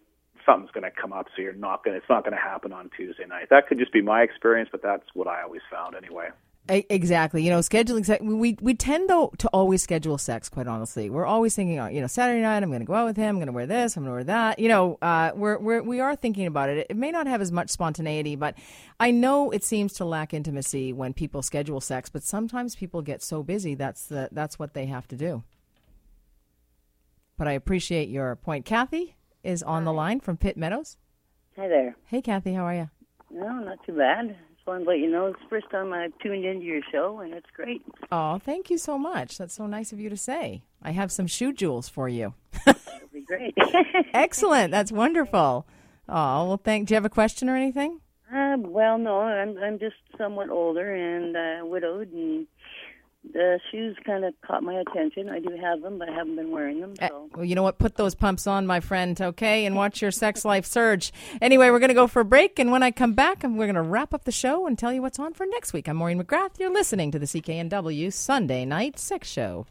[0.49, 1.95] something's going to come up, so you're not going.
[1.95, 3.49] to It's not going to happen on Tuesday night.
[3.51, 6.29] That could just be my experience, but that's what I always found anyway.
[6.71, 7.43] Exactly.
[7.43, 10.51] You know, scheduling sex, we we tend though to always schedule sex.
[10.51, 13.07] Quite honestly, we're always thinking, oh, you know, Saturday night I'm going to go out
[13.07, 13.31] with him.
[13.31, 13.97] I'm going to wear this.
[13.97, 14.59] I'm going to wear that.
[14.59, 16.87] You know, uh, we're we're we are thinking about it.
[16.91, 18.55] It may not have as much spontaneity, but
[19.01, 22.11] I know it seems to lack intimacy when people schedule sex.
[22.11, 25.45] But sometimes people get so busy that's the that's what they have to do.
[27.39, 28.67] But I appreciate your point.
[28.67, 30.97] Kathy is on the line from Pitt Meadows.
[31.57, 31.97] Hi there.
[32.07, 32.91] Hey, Kathy, how are you?
[33.31, 34.37] No, not too bad.
[34.55, 37.19] Just wanted to let you know it's the first time I've tuned into your show,
[37.21, 37.83] and it's great.
[38.13, 39.39] Oh, thank you so much.
[39.39, 40.63] That's so nice of you to say.
[40.83, 42.35] I have some shoe jewels for you.
[42.67, 42.75] It'll
[43.13, 43.55] be great.
[44.15, 44.71] Excellent.
[44.71, 45.67] That's wonderful.
[46.09, 46.89] Oh, well, thank.
[46.89, 48.01] Do you have a question or anything?
[48.33, 52.47] uh, well, no, I'm I'm just somewhat older and uh, widowed, and
[53.33, 55.29] the shoes kind of caught my attention.
[55.29, 56.95] I do have them, but I haven't been wearing them.
[57.01, 57.79] Uh, So well, you know what?
[57.79, 59.65] Put those pumps on, my friend, okay?
[59.67, 61.13] And watch your sex life surge.
[61.41, 62.59] Anyway, we're going to go for a break.
[62.59, 65.03] And when I come back, we're going to wrap up the show and tell you
[65.03, 65.89] what's on for next week.
[65.89, 66.59] I'm Maureen McGrath.
[66.59, 69.67] You're listening to the CKNW Sunday Night Sex Show.